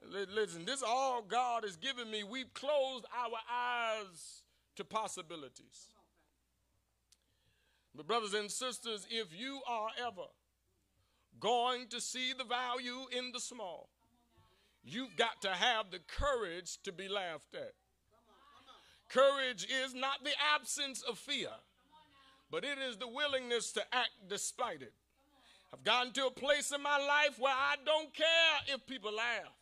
Listen, 0.09 0.65
this 0.65 0.81
all 0.81 1.21
God 1.21 1.63
has 1.63 1.75
given 1.75 2.09
me. 2.09 2.23
We've 2.23 2.53
closed 2.53 3.05
our 3.15 3.37
eyes 3.51 4.43
to 4.75 4.83
possibilities. 4.83 5.89
But, 7.95 8.07
brothers 8.07 8.33
and 8.33 8.49
sisters, 8.49 9.05
if 9.09 9.27
you 9.37 9.61
are 9.67 9.89
ever 9.99 10.27
going 11.39 11.87
to 11.89 12.01
see 12.01 12.33
the 12.33 12.43
value 12.43 13.05
in 13.17 13.31
the 13.31 13.39
small, 13.39 13.89
you've 14.83 15.15
got 15.15 15.41
to 15.41 15.49
have 15.49 15.91
the 15.91 15.99
courage 16.07 16.77
to 16.83 16.91
be 16.91 17.07
laughed 17.07 17.53
at. 17.53 17.73
Courage 19.09 19.65
is 19.65 19.93
not 19.93 20.23
the 20.23 20.33
absence 20.55 21.01
of 21.01 21.17
fear, 21.17 21.49
but 22.51 22.63
it 22.63 22.77
is 22.77 22.97
the 22.97 23.07
willingness 23.07 23.71
to 23.73 23.81
act 23.91 24.11
despite 24.27 24.81
it. 24.81 24.93
I've 25.73 25.83
gotten 25.83 26.13
to 26.13 26.27
a 26.27 26.31
place 26.31 26.71
in 26.71 26.81
my 26.81 26.97
life 26.97 27.37
where 27.39 27.53
I 27.53 27.75
don't 27.85 28.13
care 28.13 28.75
if 28.75 28.85
people 28.87 29.13
laugh. 29.13 29.58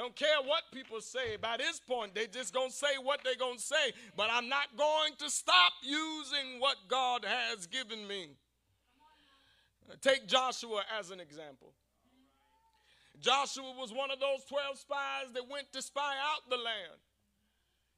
Don't 0.00 0.16
care 0.16 0.40
what 0.46 0.62
people 0.72 1.02
say. 1.02 1.36
By 1.36 1.58
this 1.58 1.78
point, 1.78 2.14
they 2.14 2.26
just 2.26 2.54
gonna 2.54 2.70
say 2.70 2.96
what 3.02 3.20
they 3.22 3.34
gonna 3.34 3.58
say. 3.58 3.92
But 4.16 4.28
I'm 4.32 4.48
not 4.48 4.74
going 4.74 5.12
to 5.18 5.28
stop 5.28 5.72
using 5.82 6.58
what 6.58 6.76
God 6.88 7.26
has 7.26 7.66
given 7.66 8.08
me. 8.08 8.28
Take 10.00 10.26
Joshua 10.26 10.84
as 10.98 11.10
an 11.10 11.20
example. 11.20 11.74
Joshua 13.20 13.74
was 13.78 13.92
one 13.92 14.10
of 14.10 14.18
those 14.20 14.42
12 14.48 14.78
spies 14.78 15.34
that 15.34 15.46
went 15.50 15.70
to 15.74 15.82
spy 15.82 16.14
out 16.32 16.48
the 16.48 16.56
land. 16.56 16.98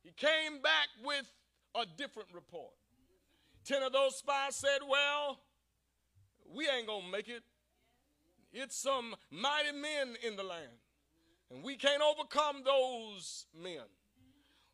He 0.02 0.10
came 0.10 0.60
back 0.60 0.88
with 1.04 1.30
a 1.76 1.84
different 1.96 2.30
report. 2.34 2.72
10 3.64 3.80
of 3.80 3.92
those 3.92 4.16
spies 4.16 4.56
said, 4.56 4.80
Well, 4.90 5.38
we 6.52 6.68
ain't 6.68 6.88
gonna 6.88 7.06
make 7.12 7.28
it. 7.28 7.44
It's 8.52 8.76
some 8.76 9.14
mighty 9.30 9.70
men 9.70 10.16
in 10.26 10.34
the 10.34 10.42
land 10.42 10.81
and 11.52 11.62
we 11.62 11.76
can't 11.76 12.02
overcome 12.02 12.62
those 12.64 13.46
men, 13.60 13.82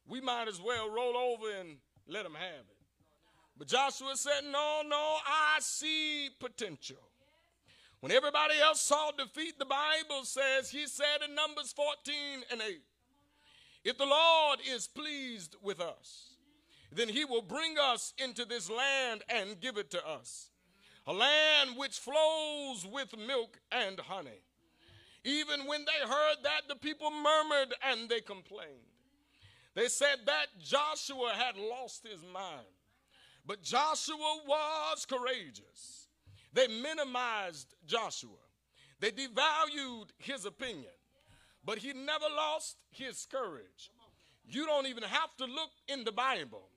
we 0.06 0.20
might 0.20 0.48
as 0.48 0.60
well 0.60 0.90
roll 0.90 1.16
over 1.16 1.50
and 1.60 1.76
let 2.06 2.22
them 2.22 2.34
have 2.34 2.60
it. 2.60 2.76
But 3.58 3.68
Joshua 3.68 4.12
said, 4.14 4.44
No, 4.44 4.82
no, 4.86 5.16
I 5.26 5.58
see 5.60 6.30
potential. 6.38 6.96
When 8.00 8.12
everybody 8.12 8.54
else 8.62 8.80
saw 8.80 9.10
defeat, 9.10 9.58
the 9.58 9.64
Bible 9.64 10.24
says, 10.24 10.70
He 10.70 10.86
said 10.86 11.28
in 11.28 11.34
Numbers 11.34 11.72
14 11.72 12.14
and 12.52 12.62
8, 12.62 12.80
If 13.84 13.98
the 13.98 14.06
Lord 14.06 14.60
is 14.70 14.86
pleased 14.86 15.56
with 15.60 15.80
us, 15.80 16.34
then 16.92 17.08
He 17.08 17.24
will 17.24 17.42
bring 17.42 17.74
us 17.76 18.14
into 18.18 18.44
this 18.44 18.70
land 18.70 19.24
and 19.28 19.60
give 19.60 19.76
it 19.76 19.90
to 19.90 20.08
us. 20.08 20.50
A 21.08 21.12
land 21.12 21.70
which 21.76 21.98
flows 21.98 22.86
with 22.86 23.16
milk 23.18 23.58
and 23.72 23.98
honey. 23.98 24.42
Even 25.24 25.66
when 25.66 25.84
they 25.84 26.08
heard 26.08 26.36
that, 26.44 26.62
the 26.68 26.76
people 26.76 27.10
murmured 27.10 27.74
and 27.90 28.08
they 28.08 28.20
complained. 28.20 28.88
They 29.74 29.88
said 29.88 30.18
that 30.26 30.46
Joshua 30.62 31.32
had 31.36 31.56
lost 31.56 32.06
his 32.06 32.22
mind. 32.32 32.66
But 33.46 33.62
Joshua 33.62 34.40
was 34.46 35.06
courageous. 35.06 36.08
They 36.52 36.66
minimized 36.66 37.74
Joshua, 37.86 38.30
they 39.00 39.10
devalued 39.10 40.08
his 40.18 40.44
opinion, 40.44 40.90
but 41.64 41.78
he 41.78 41.92
never 41.92 42.24
lost 42.34 42.76
his 42.90 43.26
courage. 43.30 43.90
You 44.50 44.66
don't 44.66 44.86
even 44.86 45.02
have 45.02 45.36
to 45.36 45.44
look 45.44 45.70
in 45.88 46.04
the 46.04 46.12
Bible. 46.12 46.68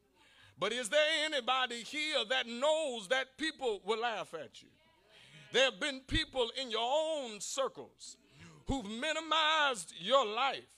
But 0.59 0.73
is 0.73 0.89
there 0.89 1.25
anybody 1.25 1.77
here 1.77 2.23
that 2.29 2.45
knows 2.47 3.07
that 3.07 3.37
people 3.37 3.81
will 3.85 4.01
laugh 4.01 4.33
at 4.33 4.61
you? 4.61 4.67
There 5.53 5.65
have 5.65 5.79
been 5.79 6.01
people 6.01 6.51
in 6.61 6.69
your 6.69 6.81
own 6.83 7.39
circles 7.39 8.17
who've 8.67 8.85
minimized 8.85 9.93
your 9.99 10.25
life. 10.25 10.77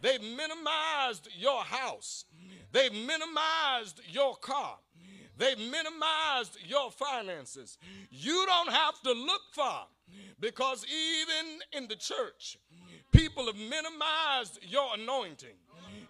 They've 0.00 0.20
minimized 0.20 1.28
your 1.36 1.62
house. 1.62 2.24
They've 2.72 2.92
minimized 2.92 4.00
your 4.10 4.36
car. 4.36 4.78
They've 5.38 5.58
minimized 5.58 6.56
your 6.66 6.90
finances. 6.90 7.78
You 8.10 8.44
don't 8.46 8.72
have 8.72 9.00
to 9.02 9.12
look 9.12 9.42
far 9.52 9.86
because 10.40 10.84
even 10.84 11.60
in 11.72 11.88
the 11.88 11.96
church, 11.96 12.58
people 13.12 13.46
have 13.46 13.56
minimized 13.56 14.58
your 14.62 14.94
anointing. 14.94 15.56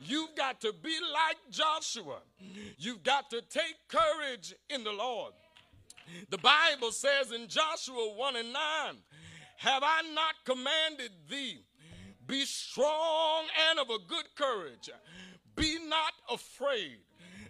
You've 0.00 0.34
got 0.36 0.60
to 0.60 0.72
be 0.72 0.96
like 1.12 1.36
Joshua. 1.50 2.18
You've 2.78 3.02
got 3.02 3.30
to 3.30 3.40
take 3.40 3.76
courage 3.88 4.54
in 4.70 4.84
the 4.84 4.92
Lord. 4.92 5.32
The 6.30 6.38
Bible 6.38 6.92
says 6.92 7.32
in 7.32 7.48
Joshua 7.48 8.12
1 8.14 8.36
and 8.36 8.52
9, 8.52 8.62
have 9.58 9.82
I 9.84 10.02
not 10.14 10.34
commanded 10.44 11.12
thee? 11.28 11.58
Be 12.26 12.44
strong 12.44 13.44
and 13.70 13.78
of 13.78 13.88
a 13.90 13.98
good 14.08 14.26
courage. 14.34 14.90
Be 15.54 15.78
not 15.88 16.12
afraid, 16.30 16.98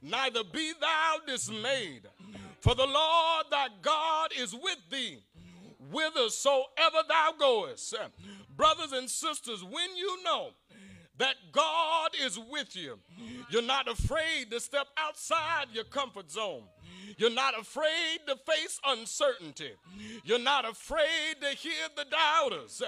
neither 0.02 0.44
be 0.44 0.72
thou 0.80 1.16
dismayed. 1.26 2.02
For 2.60 2.74
the 2.74 2.86
Lord 2.86 3.46
thy 3.50 3.68
God 3.82 4.30
is 4.38 4.52
with 4.54 4.78
thee, 4.90 5.18
whithersoever 5.90 7.02
thou 7.08 7.34
goest. 7.38 7.94
Brothers 8.56 8.92
and 8.92 9.08
sisters, 9.08 9.62
when 9.62 9.96
you 9.96 10.22
know 10.24 10.50
that 11.18 11.34
God 11.52 12.10
is 12.22 12.38
with 12.38 12.76
you. 12.76 12.98
You're 13.50 13.62
not 13.62 13.88
afraid 13.88 14.50
to 14.50 14.60
step 14.60 14.86
outside 14.98 15.66
your 15.72 15.84
comfort 15.84 16.30
zone. 16.30 16.64
You're 17.18 17.30
not 17.30 17.58
afraid 17.58 18.18
to 18.26 18.36
face 18.36 18.78
uncertainty. 18.86 19.70
You're 20.24 20.38
not 20.38 20.68
afraid 20.68 21.40
to 21.40 21.56
hear 21.56 21.72
the 21.96 22.04
doubters. 22.04 22.82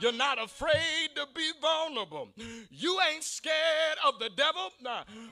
You're 0.00 0.12
not 0.12 0.42
afraid 0.42 1.10
to 1.16 1.26
be 1.34 1.50
vulnerable. 1.60 2.28
You 2.70 2.98
ain't 3.12 3.24
scared 3.24 3.98
of 4.06 4.18
the 4.18 4.30
devil 4.30 4.70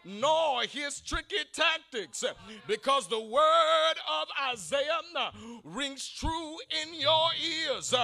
nor 0.04 0.62
his 0.62 1.00
tricky 1.00 1.36
tactics 1.52 2.24
because 2.66 3.08
the 3.08 3.20
word 3.20 3.94
of 4.20 4.28
Isaiah 4.52 5.32
rings 5.64 6.08
true 6.08 6.56
in 6.82 7.00
your 7.00 7.28
ears. 7.42 7.94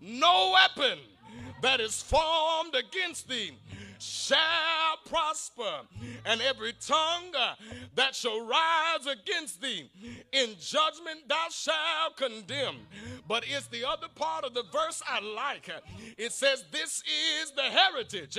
No 0.00 0.54
weapon 0.54 0.98
that 1.62 1.80
is 1.80 2.02
formed 2.02 2.74
against 2.74 3.28
thee 3.28 3.52
shall 4.04 4.96
prosper, 5.06 5.80
and 6.24 6.40
every 6.42 6.72
tongue 6.80 7.34
uh, 7.38 7.54
that 7.94 8.14
shall 8.14 8.44
rise 8.46 9.06
against 9.06 9.60
thee 9.60 9.90
in 10.32 10.50
judgment 10.60 11.28
thou 11.28 11.46
shalt 11.50 12.16
condemn. 12.16 12.76
But 13.26 13.44
it's 13.48 13.66
the 13.68 13.84
other 13.88 14.08
part 14.14 14.44
of 14.44 14.54
the 14.54 14.64
verse 14.72 15.02
I 15.08 15.20
like. 15.20 15.70
It 16.18 16.32
says, 16.32 16.64
This 16.70 17.02
is 17.42 17.52
the 17.52 17.62
heritage 17.62 18.38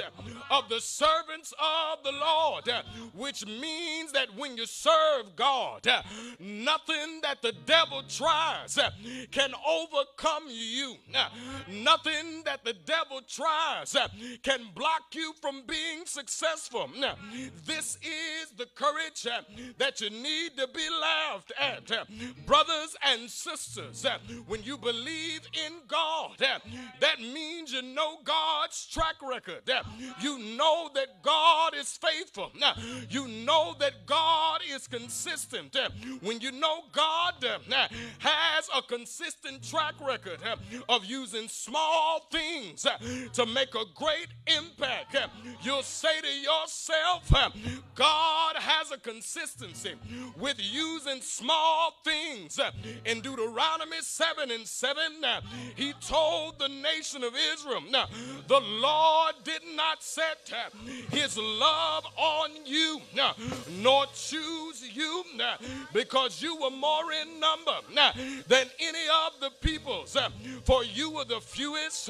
of 0.51 0.69
the 0.69 0.79
servants 0.79 1.53
of 1.53 2.03
the 2.03 2.11
Lord, 2.11 2.69
which 3.13 3.45
means 3.45 4.11
that 4.11 4.35
when 4.35 4.57
you 4.57 4.65
serve 4.65 5.35
God, 5.35 5.87
nothing 6.39 7.21
that 7.23 7.41
the 7.41 7.53
devil 7.65 8.03
tries 8.07 8.77
can 9.31 9.51
overcome 9.67 10.43
you. 10.49 10.95
Nothing 11.71 12.43
that 12.45 12.63
the 12.63 12.73
devil 12.73 13.21
tries 13.27 13.95
can 14.43 14.59
block 14.75 15.13
you 15.13 15.33
from 15.41 15.54
being 15.67 16.05
successful. 16.05 16.89
Now, 16.97 17.15
This 17.65 17.97
is 18.01 18.51
the 18.57 18.65
courage 18.75 19.25
uh, 19.27 19.41
that 19.77 20.01
you 20.01 20.09
need 20.09 20.57
to 20.57 20.67
be 20.67 20.87
laughed 21.01 21.51
at. 21.59 21.91
Uh, 21.91 22.05
brothers 22.45 22.95
and 23.03 23.29
sisters, 23.29 24.05
uh, 24.05 24.17
when 24.47 24.63
you 24.63 24.77
believe 24.77 25.41
in 25.65 25.73
God, 25.87 26.37
that 26.99 27.19
means 27.19 27.71
you 27.73 27.81
know 27.81 28.17
God's 28.23 28.85
track 28.87 29.15
record. 29.21 29.61
You 30.21 30.37
know 30.57 30.89
that 30.93 31.21
God 31.21 31.73
is 31.75 31.97
faithful. 31.97 32.51
Now, 32.59 32.73
You 33.09 33.27
know 33.27 33.75
that 33.79 34.05
God 34.05 34.61
is 34.69 34.87
consistent. 34.87 35.75
When 36.21 36.39
you 36.41 36.51
know 36.51 36.83
God 36.91 37.33
has 38.19 38.69
a 38.75 38.81
consistent 38.81 39.63
track 39.63 39.95
record 40.01 40.39
of 40.89 41.05
using 41.05 41.47
small 41.47 42.27
things 42.31 42.85
to 43.33 43.45
make 43.45 43.73
a 43.75 43.85
great 43.95 44.27
impact, 44.47 45.15
you'll 45.61 45.83
say 45.83 46.21
to 46.21 46.27
yourself, 46.27 47.31
God 47.95 48.55
has 48.57 48.91
a 48.91 48.97
consistency 48.97 49.93
with 50.37 50.57
using 50.59 51.21
small 51.21 51.93
things. 52.03 52.59
In 53.05 53.21
Deuteronomy 53.21 54.01
7 54.01 54.51
and 54.51 54.67
7, 54.67 55.01
he 55.75 55.93
told 56.01 56.59
the 56.59 56.67
nation 56.67 57.23
of 57.23 57.33
Israel, 57.53 57.81
the 58.47 58.59
Lord 58.59 59.35
did 59.43 59.61
not 59.75 60.03
set 60.03 60.51
his 61.09 61.37
love 61.37 62.05
on 62.17 62.51
you, 62.65 63.01
nor 63.81 64.05
choose 64.13 64.83
you, 64.93 65.23
because 65.93 66.41
you 66.41 66.55
were 66.59 66.71
more 66.71 67.11
in 67.11 67.39
number 67.39 67.77
than 68.47 68.67
any 68.79 69.05
of 69.25 69.39
the 69.39 69.49
peoples, 69.61 70.17
for 70.63 70.83
you 70.83 71.11
were 71.11 71.25
the 71.25 71.39
fewest 71.41 72.09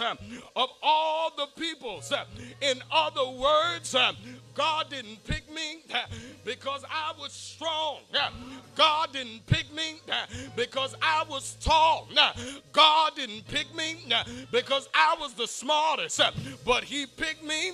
of 0.55 0.69
all 0.81 1.31
the 1.35 1.47
peoples. 1.59 2.11
In 2.61 2.81
other 2.91 3.14
words, 3.23 3.95
uh, 3.95 4.13
God 4.53 4.89
didn't 4.89 5.23
pick 5.25 5.49
me 5.53 5.79
uh, 5.93 5.99
because 6.45 6.83
I 6.89 7.13
was 7.19 7.31
strong. 7.31 7.97
Uh, 8.13 8.29
God 8.75 9.11
didn't 9.11 9.45
pick 9.47 9.73
me 9.73 9.99
because 10.55 10.95
I 11.01 11.25
was 11.29 11.57
tall. 11.61 12.07
God 12.71 13.11
didn't 13.15 13.47
pick 13.47 13.73
me 13.75 14.05
because 14.51 14.87
I 14.93 15.15
was 15.19 15.33
the 15.33 15.47
smartest. 15.47 16.21
But 16.65 16.83
He 16.83 17.05
picked 17.05 17.43
me 17.43 17.71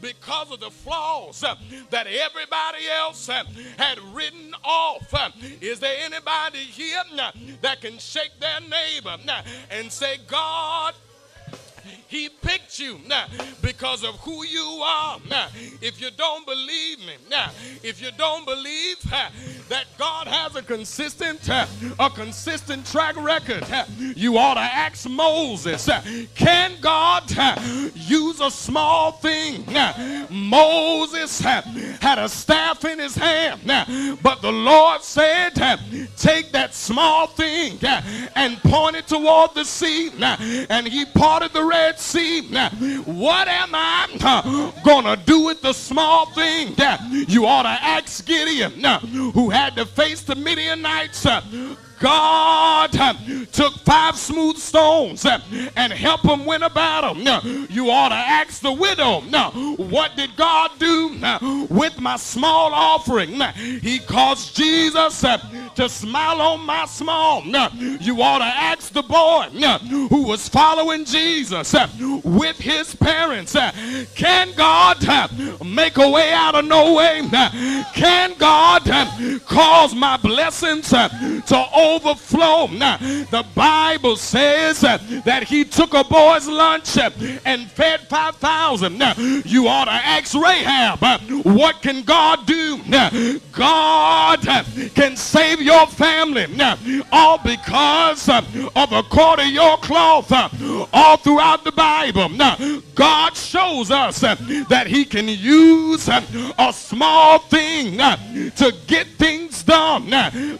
because 0.00 0.50
of 0.50 0.60
the 0.60 0.70
flaws 0.70 1.40
that 1.40 2.06
everybody 2.06 2.84
else 2.98 3.26
had 3.26 3.98
written 4.14 4.54
off. 4.64 5.14
Is 5.60 5.80
there 5.80 5.96
anybody 6.04 6.58
here 6.58 7.02
that 7.62 7.80
can 7.80 7.98
shake 7.98 8.32
their 8.40 8.60
neighbor 8.60 9.16
and 9.70 9.90
say, 9.90 10.18
God, 10.26 10.94
he 12.08 12.28
picked 12.28 12.78
you 12.78 12.98
now 13.06 13.26
because 13.62 14.04
of 14.04 14.16
who 14.20 14.44
you 14.44 14.80
are. 14.84 15.18
Now, 15.28 15.48
if 15.80 16.00
you 16.00 16.10
don't 16.16 16.46
believe 16.46 17.00
me, 17.00 17.14
now, 17.28 17.50
if 17.82 18.00
you 18.02 18.10
don't 18.16 18.44
believe 18.46 19.00
that 19.68 19.84
God 19.98 20.26
has 20.26 20.56
a 20.56 20.62
consistent, 20.62 21.48
a 21.48 22.10
consistent 22.10 22.86
track 22.86 23.16
record, 23.16 23.64
you 24.16 24.38
ought 24.38 24.54
to 24.54 24.60
ask 24.60 25.08
Moses, 25.08 25.88
can 26.34 26.72
God 26.80 27.30
use 27.94 28.40
a 28.40 28.50
small 28.50 29.12
thing? 29.12 29.64
Moses 30.30 31.40
had 31.40 32.18
a 32.18 32.28
staff 32.28 32.84
in 32.84 32.98
his 32.98 33.14
hand, 33.14 33.60
but 34.22 34.42
the 34.42 34.52
Lord 34.52 35.02
said, 35.02 35.54
take 36.16 36.52
that 36.52 36.74
small 36.74 37.26
thing 37.26 37.78
and 38.34 38.58
point 38.58 38.96
it 38.96 39.06
toward 39.06 39.54
the 39.54 39.64
sea, 39.64 40.10
and 40.20 40.86
he 40.86 41.04
parted 41.04 41.52
the 41.52 41.64
Red 41.70 41.98
Sea. 42.00 42.42
What 43.04 43.46
am 43.48 43.70
I 43.72 44.72
going 44.84 45.04
to 45.04 45.16
do 45.24 45.44
with 45.44 45.62
the 45.62 45.72
small 45.72 46.26
thing? 46.32 46.74
You 47.28 47.46
ought 47.46 47.62
to 47.62 47.68
ask 47.68 48.26
Gideon, 48.26 48.72
who 49.32 49.50
had 49.50 49.76
to 49.76 49.86
face 49.86 50.22
the 50.22 50.34
Midianites 50.34 51.26
God 52.00 52.92
took 53.52 53.74
five 53.80 54.16
smooth 54.16 54.56
stones 54.56 55.26
and 55.76 55.92
helped 55.92 56.24
him 56.24 56.46
win 56.46 56.62
a 56.62 56.70
battle. 56.70 57.16
You 57.68 57.90
ought 57.90 58.08
to 58.08 58.14
ask 58.14 58.62
the 58.62 58.72
widow, 58.72 59.20
what 59.76 60.16
did 60.16 60.34
God 60.36 60.70
do 60.78 61.18
with 61.68 62.00
my 62.00 62.16
small 62.16 62.72
offering? 62.72 63.40
He 63.80 63.98
caused 63.98 64.56
Jesus 64.56 65.20
to 65.20 65.88
smile 65.88 66.40
on 66.40 66.60
my 66.64 66.86
small. 66.86 67.42
You 67.44 68.22
ought 68.22 68.38
to 68.38 68.44
ask 68.44 68.92
the 68.92 69.02
boy 69.02 69.48
who 70.08 70.22
was 70.22 70.48
following 70.48 71.04
Jesus 71.04 71.74
with 72.24 72.58
his 72.58 72.94
parents, 72.94 73.56
can 74.14 74.52
God 74.56 74.98
make 75.64 75.98
a 75.98 76.08
way 76.08 76.32
out 76.32 76.54
of 76.54 76.64
no 76.64 76.94
way? 76.94 77.28
Can 77.94 78.34
God 78.38 78.84
cause 79.46 79.94
my 79.94 80.16
blessings 80.16 80.88
to 80.88 81.66
overflow. 81.74 81.89
Now, 82.78 82.96
the 82.98 83.44
Bible 83.54 84.16
says 84.16 84.80
that 84.80 85.44
he 85.44 85.64
took 85.64 85.94
a 85.94 86.04
boy's 86.04 86.46
lunch 86.46 86.96
and 87.44 87.70
fed 87.70 88.00
5,000. 88.08 88.98
Now, 88.98 89.14
you 89.16 89.66
ought 89.68 89.86
to 89.86 89.92
ask 89.92 90.34
Rahab, 90.34 91.00
what 91.44 91.82
can 91.82 92.02
God 92.02 92.46
do? 92.46 92.78
God 93.52 94.40
can 94.94 95.16
save 95.16 95.60
your 95.60 95.86
family. 95.86 96.46
Now, 96.48 96.76
all 97.10 97.38
because 97.38 98.28
of 98.28 98.92
a 98.92 99.02
cord 99.04 99.40
of 99.40 99.46
your 99.46 99.76
cloth. 99.78 100.32
All 100.92 101.16
throughout 101.16 101.64
the 101.64 101.72
Bible. 101.72 102.28
Now, 102.28 102.56
God 102.94 103.36
shows 103.36 103.90
us 103.90 104.20
that 104.20 104.86
he 104.86 105.04
can 105.04 105.28
use 105.28 106.08
a 106.08 106.72
small 106.72 107.38
thing 107.38 107.96
to 107.96 108.74
get 108.86 109.06
things 109.18 109.62
done. 109.62 110.10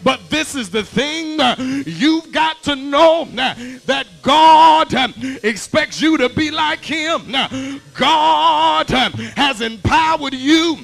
But 0.02 0.20
this 0.30 0.54
is 0.54 0.70
the 0.70 0.82
thing 0.82 1.19
Uh, 1.20 1.56
you've 1.86 2.32
got 2.32 2.62
to 2.62 2.76
know 2.76 3.22
uh, 3.22 3.54
that 3.86 4.06
God 4.22 4.94
um, 4.94 5.14
expects 5.42 6.00
you 6.00 6.16
to 6.18 6.28
be 6.28 6.50
like 6.50 6.80
him. 6.80 7.34
Uh, 7.34 7.78
God 7.94 8.92
um, 8.92 9.12
has 9.12 9.60
empowered 9.60 10.34
you 10.34 10.76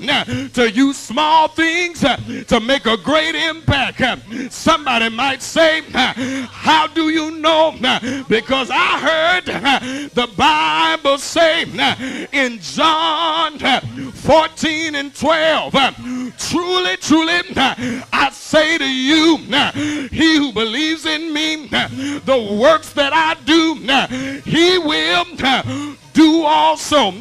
to 0.55 0.71
use 0.71 0.97
small 0.97 1.49
things 1.49 2.01
to 2.01 2.61
make 2.61 2.87
a 2.87 2.97
great 2.97 3.35
impact. 3.35 4.01
Um, 4.01 4.51
somebody 4.51 5.09
might 5.09 5.43
say, 5.43 5.83
how 5.91 6.87
do 6.87 7.09
you 7.11 7.33
know? 7.39 7.73
Because 8.29 8.71
I 8.71 8.99
heard 8.99 10.11
the 10.11 10.29
Bible 10.37 11.19
say 11.19 11.63
in 12.33 12.59
John 12.61 13.59
14 13.59 14.95
and 14.95 15.15
12, 15.15 15.73
truly, 16.39 16.97
truly, 16.97 17.41
I 17.57 18.31
say 18.33 18.79
to 18.79 18.89
you, 18.89 19.37
he 20.11 20.26
who 20.35 20.53
believes 20.53 21.07
in 21.07 21.33
me, 21.33 21.67
the 21.67 22.59
works 22.61 22.93
that 22.95 23.13
I 23.13 23.35
do, 23.45 23.75
he 24.45 24.79
will 24.79 25.25
do 26.13 26.43
also. 26.43 27.13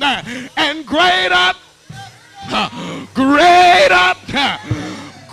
And 0.57 0.85
greater, 0.85 1.53
greater, 3.13 4.15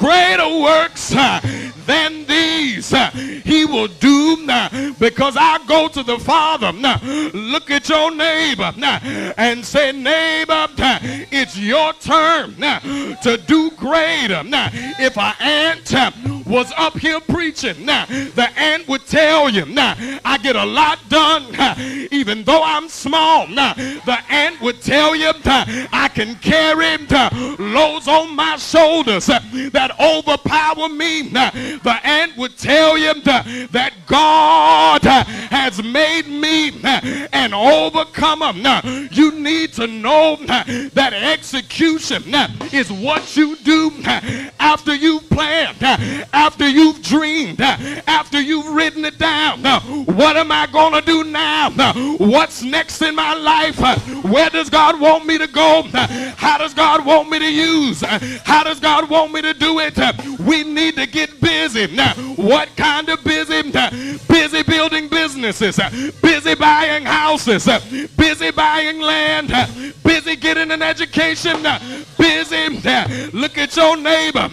greater 0.03 0.59
works 0.59 1.15
uh, 1.15 1.41
than 1.87 2.27
these 2.27 2.93
uh, 2.93 3.09
he 3.11 3.65
will 3.65 3.87
do 3.87 4.37
uh, 4.49 4.93
because 4.99 5.37
I 5.39 5.65
go 5.69 5.87
to 5.89 6.03
the 6.03 6.19
Father. 6.19 6.73
Look 7.33 7.71
at 7.71 7.89
your 7.89 8.13
neighbor 8.15 8.73
and 9.37 9.65
say, 9.65 9.93
neighbor, 9.93 10.67
it's 11.31 11.57
your 11.57 11.93
turn 11.95 12.57
to 12.57 13.41
do 13.47 13.71
greater. 13.73 14.43
If 14.99 15.17
an 15.17 15.35
ant 15.41 16.47
was 16.47 16.73
up 16.77 16.99
here 16.99 17.21
preaching, 17.21 17.87
the 17.87 18.51
ant 18.57 18.89
would 18.89 19.07
tell 19.07 19.49
you, 19.49 19.65
I 19.77 20.39
get 20.43 20.57
a 20.57 20.65
lot 20.65 20.99
done 21.09 21.47
even 22.11 22.43
though 22.45 22.63
I'm 22.63 22.89
small. 22.89 23.47
The 23.47 24.19
ant 24.29 24.61
would 24.61 24.83
tell 24.83 25.15
you, 25.15 25.31
I 25.45 26.11
can 26.13 26.35
carry 26.37 26.97
loads 27.59 28.09
on 28.09 28.35
my 28.35 28.57
shoulders 28.57 29.27
that 29.27 29.92
overpower 30.01 30.89
me. 30.89 31.31
Uh, 31.35 31.51
the 31.83 31.99
ant 32.05 32.37
would 32.37 32.57
tell 32.57 32.97
you 32.97 33.11
uh, 33.11 33.43
that 33.71 33.93
God 34.07 35.07
uh, 35.07 35.25
has 35.25 35.83
made 35.83 36.29
me 36.29 36.73
an 37.33 37.55
overcomer. 37.55 38.53
You 39.11 39.33
need 39.33 39.73
to 39.75 39.87
know 39.87 40.37
that 40.45 41.13
execution 41.13 42.23
is 42.73 42.91
what 42.91 43.37
you 43.37 43.57
do 43.57 43.91
after 44.59 44.95
you've 44.95 45.29
planned, 45.31 45.83
after 46.33 46.69
you've 46.69 47.03
dreamed, 47.03 47.61
after 47.61 48.41
you've 48.41 48.69
written 48.75 49.05
it 49.05 49.19
down. 49.19 49.63
What 50.05 50.37
am 50.37 50.53
I 50.53 50.67
going 50.67 50.93
to 50.95 51.01
do 51.01 51.25
now? 51.25 51.71
What's 52.19 52.63
next 52.63 53.03
in 53.03 53.15
my 53.15 53.35
life? 53.35 53.79
Where 54.25 54.51
does 54.51 54.71
God 54.71 55.01
want 55.01 55.27
me 55.27 55.39
to 55.39 55.47
go? 55.47 55.83
How 56.37 56.59
does 56.59 56.75
God 56.75 57.05
want 57.05 57.31
me 57.31 57.39
to 57.39 57.53
use? 57.53 58.03
How 58.45 58.65
does 58.65 58.81
God 58.81 59.09
want 59.09 59.33
me 59.33 59.43
to 59.43 59.55
do 59.55 59.81
it? 59.81 59.82
We 60.39 60.65
need 60.65 60.97
to 60.97 61.07
get 61.07 61.41
busy. 61.41 61.87
What 62.37 62.75
kind 62.77 63.09
of 63.09 63.23
busy? 63.25 63.63
Busy 64.29 64.63
building 64.63 65.09
businesses, 65.09 65.79
uh, 65.79 65.91
busy 66.23 66.55
buying 66.55 67.05
houses, 67.05 67.69
uh, 67.69 67.81
busy 68.17 68.51
buying 68.51 69.01
land, 69.01 69.53
uh, 69.53 69.67
busy 70.05 70.37
getting 70.37 70.71
an 70.71 70.83
education, 70.83 71.63
busy. 72.19 72.69
Look 73.33 73.59
at 73.59 73.77
your 73.77 73.97
neighbor 73.97 74.49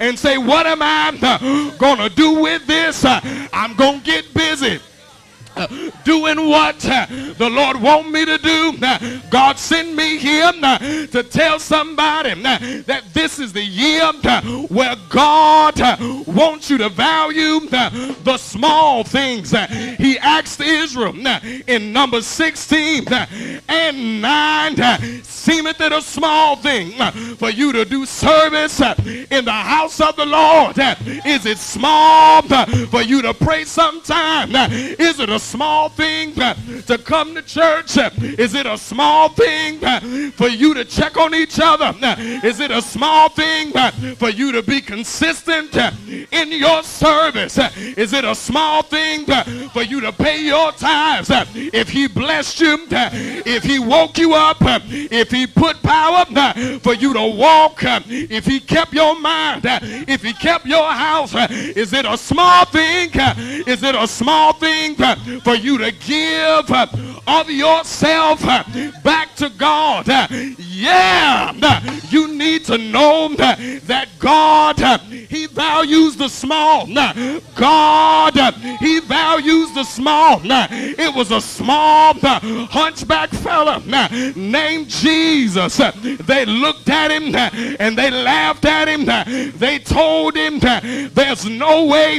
and 0.00 0.18
say, 0.18 0.38
What 0.38 0.66
am 0.66 0.82
I 0.82 1.74
going 1.78 1.98
to 1.98 2.08
do 2.14 2.40
with 2.40 2.66
this? 2.66 3.04
I'm 3.04 3.74
going 3.74 4.00
to 4.00 4.04
get 4.04 4.32
busy 4.34 4.80
doing 6.04 6.48
what 6.48 6.78
the 6.80 7.50
Lord 7.50 7.80
want 7.80 8.10
me 8.10 8.24
to 8.24 8.38
do. 8.38 8.72
God 9.30 9.58
sent 9.58 9.94
me 9.94 10.18
here 10.18 10.52
to 10.52 11.22
tell 11.22 11.58
somebody 11.58 12.34
that 12.42 13.02
this 13.12 13.38
is 13.38 13.52
the 13.52 13.62
year 13.62 14.12
where 14.68 14.96
God 15.08 15.80
wants 16.26 16.70
you 16.70 16.78
to 16.78 16.88
value 16.88 17.60
the 17.68 18.36
small 18.38 19.04
things. 19.04 19.50
He 19.98 20.18
asked 20.18 20.60
Israel 20.60 21.14
in 21.66 21.92
number 21.92 22.20
16 22.22 23.06
and 23.68 24.22
9, 24.22 25.22
seemeth 25.22 25.80
it 25.80 25.92
a 25.92 26.00
small 26.00 26.56
thing 26.56 26.92
for 27.36 27.50
you 27.50 27.72
to 27.72 27.84
do 27.84 28.06
service 28.06 28.80
in 28.80 29.44
the 29.44 29.52
house 29.52 30.00
of 30.00 30.16
the 30.16 30.26
Lord? 30.26 30.78
Is 31.26 31.46
it 31.46 31.58
small 31.58 32.42
for 32.42 33.02
you 33.02 33.22
to 33.22 33.34
pray 33.34 33.64
sometime? 33.64 34.54
Is 34.54 35.20
it 35.20 35.28
a 35.28 35.38
small 35.54 35.88
thing 35.88 36.36
uh, 36.42 36.52
to 36.84 36.98
come 36.98 37.32
to 37.32 37.40
church? 37.42 37.96
Uh, 37.96 38.10
is 38.44 38.54
it 38.56 38.66
a 38.66 38.76
small 38.76 39.28
thing 39.28 39.78
uh, 39.84 40.00
for 40.32 40.48
you 40.48 40.74
to 40.74 40.84
check 40.84 41.16
on 41.16 41.32
each 41.32 41.60
other? 41.62 41.94
Is 42.42 42.58
it 42.58 42.72
a 42.72 42.82
small 42.82 43.28
thing 43.28 43.70
for 44.16 44.30
you 44.30 44.50
to 44.50 44.62
be 44.62 44.80
consistent 44.80 45.76
in 46.32 46.50
your 46.50 46.82
service? 46.82 47.56
Is 47.96 48.12
it 48.12 48.24
a 48.24 48.34
small 48.34 48.82
thing 48.82 49.26
for 49.68 49.82
you 49.82 50.00
to 50.00 50.10
pay 50.10 50.44
your 50.44 50.72
tithes? 50.72 51.30
If 51.54 51.88
he 51.88 52.08
blessed 52.08 52.60
you, 52.60 52.86
if 52.90 53.62
he 53.62 53.78
woke 53.78 54.18
you 54.18 54.34
up, 54.34 54.56
if 54.60 55.30
he 55.30 55.46
put 55.46 55.80
power 55.84 56.24
for 56.80 56.94
you 56.94 57.12
to 57.14 57.26
walk, 57.38 57.78
if 57.84 58.44
he 58.44 58.58
kept 58.58 58.92
your 58.92 59.14
mind, 59.20 59.62
if 59.64 60.20
he 60.24 60.32
kept 60.32 60.66
your 60.66 60.90
house, 60.90 61.32
is 61.52 61.92
it 61.92 62.06
a 62.06 62.18
small 62.18 62.64
thing? 62.64 63.10
Is 63.68 63.84
it 63.84 63.94
a 63.94 64.08
small 64.08 64.52
thing 64.54 64.96
for 65.44 65.54
you 65.54 65.78
to 65.78 65.92
give 65.92 66.70
of 67.26 67.50
yourself 67.50 68.42
back 69.02 69.34
to 69.36 69.50
God. 69.50 70.06
Yeah, 70.58 71.52
you 72.10 72.34
need 72.34 72.64
to 72.66 72.78
know 72.78 73.28
that 73.36 74.08
God, 74.18 74.78
He 75.08 75.46
values 75.46 76.16
the 76.16 76.28
small. 76.28 76.86
God, 77.54 78.54
He 78.80 79.00
values 79.00 79.72
the 79.74 79.84
small. 79.84 80.40
It 80.44 81.14
was 81.14 81.30
a 81.30 81.40
small 81.40 82.14
hunchback 82.14 83.30
fella 83.30 83.82
named 84.34 84.88
Jesus. 84.88 85.76
They 85.76 86.44
looked 86.46 86.88
at 86.88 87.10
him 87.10 87.34
and 87.78 87.96
they 87.96 88.10
laughed 88.10 88.64
at 88.64 88.88
him. 88.88 89.04
They 89.58 89.78
told 89.78 90.36
him 90.36 90.58
there's 90.60 91.46
no 91.46 91.86
way 91.86 92.18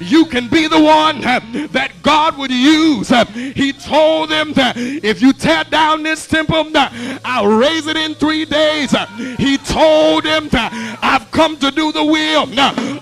you 0.00 0.26
can 0.26 0.48
be 0.48 0.66
the 0.66 0.80
one 0.80 1.20
that 1.20 1.92
God 2.02 2.36
would 2.38 2.50
use. 2.54 3.12
Uh, 3.12 3.24
he 3.24 3.72
told 3.72 4.30
them 4.30 4.52
that 4.54 4.76
if 4.76 5.20
you 5.20 5.32
tear 5.32 5.64
down 5.64 6.02
this 6.02 6.26
temple, 6.26 6.66
uh, 6.74 7.18
I'll 7.24 7.46
raise 7.46 7.86
it 7.86 7.96
in 7.96 8.14
three 8.14 8.44
days. 8.44 8.94
Uh, 8.94 9.06
he 9.38 9.58
told 9.58 10.24
them 10.24 10.48
that 10.48 10.72
I've 11.02 11.30
come 11.30 11.56
to 11.58 11.70
do 11.70 11.92
the 11.92 12.04
will 12.04 12.42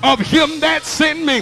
of 0.03 0.19
him 0.21 0.61
that 0.61 0.83
sent 0.85 1.25
me. 1.25 1.41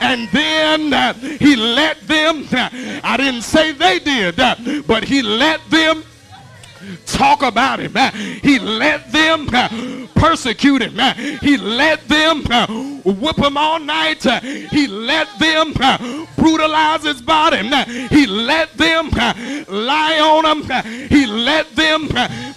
And 0.00 0.28
then 0.32 1.14
he 1.38 1.56
let 1.56 2.00
them, 2.06 2.46
I 2.52 3.16
didn't 3.16 3.42
say 3.42 3.72
they 3.72 3.98
did, 3.98 4.36
but 4.86 5.04
he 5.04 5.22
let 5.22 5.60
them 5.70 6.04
talk 7.06 7.42
about 7.42 7.80
him. 7.80 7.94
He 8.42 8.58
let 8.58 9.12
them 9.12 9.48
uh, 9.52 10.06
persecute 10.14 10.82
him. 10.82 10.98
He 11.40 11.56
let 11.56 12.06
them 12.08 12.44
uh, 12.50 12.66
whip 13.04 13.38
him 13.38 13.56
all 13.56 13.78
night. 13.80 14.24
Uh, 14.26 14.40
he 14.40 14.86
let 14.86 15.28
them 15.38 15.72
brutalize 16.36 17.04
his 17.04 17.22
body. 17.22 17.58
He 18.08 18.26
let 18.26 18.72
them 18.74 19.10
lie 19.68 20.18
on 20.20 20.44
him. 20.44 21.08
He 21.08 21.26
let 21.26 21.74
them 21.74 22.08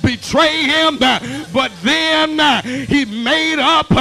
betray 0.02 0.64
him. 0.64 0.98
But 1.00 1.72
then 1.84 2.40
he 2.86 3.06
made 3.06 3.60
up 3.60 3.92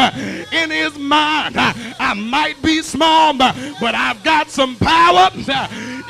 in 0.52 0.70
his 0.70 0.98
mind, 0.98 1.56
I 1.56 2.14
might 2.14 2.60
be 2.62 2.82
small, 2.82 3.36
but 3.36 3.94
I've 3.94 4.22
got 4.22 4.50
some 4.50 4.76
power. 4.76 5.30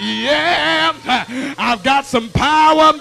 Yeah, 0.00 0.94
I've 1.58 1.82
got 1.82 2.06
some 2.06 2.30
power. 2.30 2.92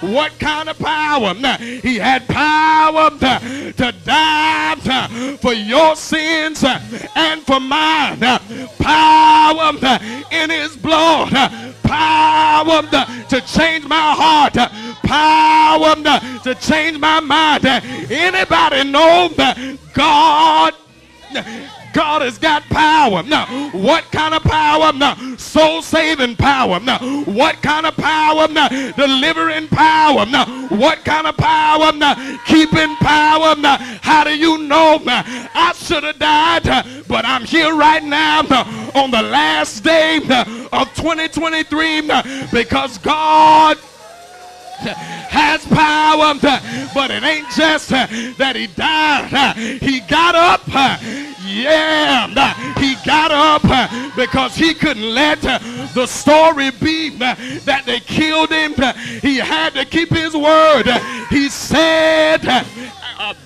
What 0.00 0.38
kind 0.38 0.68
of 0.68 0.78
power? 0.78 1.34
He 1.58 1.96
had 1.96 2.26
power 2.26 3.10
to 3.10 3.94
die 4.04 5.36
for 5.40 5.52
your 5.52 5.94
sins 5.94 6.64
and 7.14 7.42
for 7.42 7.60
mine. 7.60 8.20
Power 8.78 9.72
in 10.32 10.50
his 10.50 10.76
blood. 10.76 11.32
Power 11.82 12.82
to 12.82 13.40
change 13.42 13.86
my 13.86 14.14
heart. 14.16 14.54
Power 15.04 15.94
to 16.42 16.54
change 16.56 16.98
my 16.98 17.20
mind. 17.20 17.64
Anybody 17.64 18.90
know 18.90 19.28
that 19.36 19.78
God 19.94 20.74
God 21.92 22.22
has 22.22 22.38
got 22.38 22.62
power. 22.64 23.22
Now, 23.22 23.46
what 23.72 24.04
kind 24.10 24.34
of 24.34 24.42
power? 24.42 24.92
Now, 24.92 25.36
soul 25.36 25.82
saving 25.82 26.36
power. 26.36 26.80
Now, 26.80 26.98
what 27.24 27.60
kind 27.62 27.86
of 27.86 27.96
power? 27.96 28.48
Now, 28.48 28.68
delivering 28.68 29.68
power. 29.68 30.26
Now, 30.26 30.46
what 30.68 31.04
kind 31.04 31.26
of 31.26 31.36
power? 31.36 31.92
Now, 31.92 32.14
keeping 32.46 32.94
power. 32.96 33.56
Now, 33.56 33.76
how 34.02 34.24
do 34.24 34.36
you 34.36 34.58
know? 34.58 35.00
Now, 35.04 35.22
I 35.26 35.72
should 35.74 36.04
have 36.04 36.18
died, 36.18 36.68
uh, 36.68 36.82
but 37.08 37.24
I'm 37.24 37.44
here 37.44 37.74
right 37.74 38.02
now 38.02 38.42
uh, 38.48 38.90
on 38.94 39.10
the 39.10 39.22
last 39.22 39.82
day 39.82 40.20
uh, 40.28 40.68
of 40.72 40.94
2023 40.94 42.02
because 42.52 42.98
God 42.98 43.78
has 44.80 45.66
power, 45.66 46.34
but 46.94 47.10
it 47.10 47.22
ain't 47.22 47.48
just 47.50 47.92
uh, 47.92 48.06
that 48.36 48.56
he 48.56 48.66
died. 48.68 49.32
Uh, 49.32 49.54
he 49.54 50.00
got 50.00 50.34
up. 50.34 50.62
Uh, 50.68 50.96
yeah, 51.46 52.28
he 52.78 52.94
got 53.04 53.30
up 53.32 53.62
because 54.14 54.54
he 54.54 54.74
couldn't 54.74 55.14
let 55.14 55.40
the 55.40 56.06
story 56.06 56.70
be 56.70 57.10
that 57.18 57.82
they 57.86 58.00
killed 58.00 58.50
him. 58.50 58.74
He 59.20 59.36
had 59.36 59.74
to 59.74 59.84
keep 59.84 60.10
his 60.10 60.36
word. 60.36 60.86
He 61.28 61.48
said, 61.48 62.42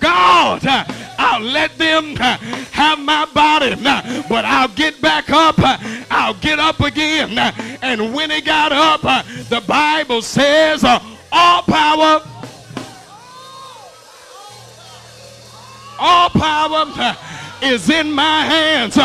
God, 0.01 0.63
I'll 1.19 1.41
let 1.41 1.77
them 1.79 2.17
have 2.17 2.99
my 3.01 3.27
body, 3.35 3.75
but 4.29 4.45
I'll 4.45 4.69
get 4.69 5.01
back 5.01 5.31
up. 5.31 5.57
I'll 6.11 6.35
get 6.35 6.59
up 6.59 6.81
again. 6.81 7.37
And 7.83 8.15
when 8.15 8.31
he 8.31 8.41
got 8.41 8.73
up, 8.73 9.01
the 9.49 9.63
Bible 9.67 10.23
says, 10.23 10.85
all 10.85 11.63
power, 11.63 12.23
all 15.99 16.31
power 16.31 17.17
is 17.63 17.91
in 17.91 18.13
my 18.13 18.45
hands. 18.45 18.97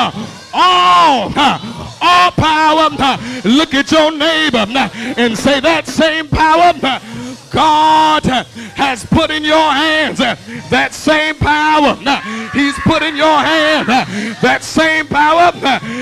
All, 0.53 1.31
all 2.01 2.31
power. 2.31 2.89
Look 3.43 3.73
at 3.73 3.91
your 3.91 4.11
neighbor 4.11 4.65
and 5.17 5.37
say 5.37 5.59
that 5.59 5.87
same 5.87 6.27
power 6.27 6.73
God 7.51 8.23
has 8.25 9.05
put 9.05 9.31
in 9.31 9.43
your 9.43 9.71
hands 9.71 10.19
that 10.19 10.93
same 10.93 11.35
power. 11.35 11.95
He's 12.53 12.77
put 12.79 13.01
in 13.01 13.15
your 13.15 13.39
hand 13.39 13.87
that 13.87 14.63
same 14.63 15.07
power. 15.07 15.51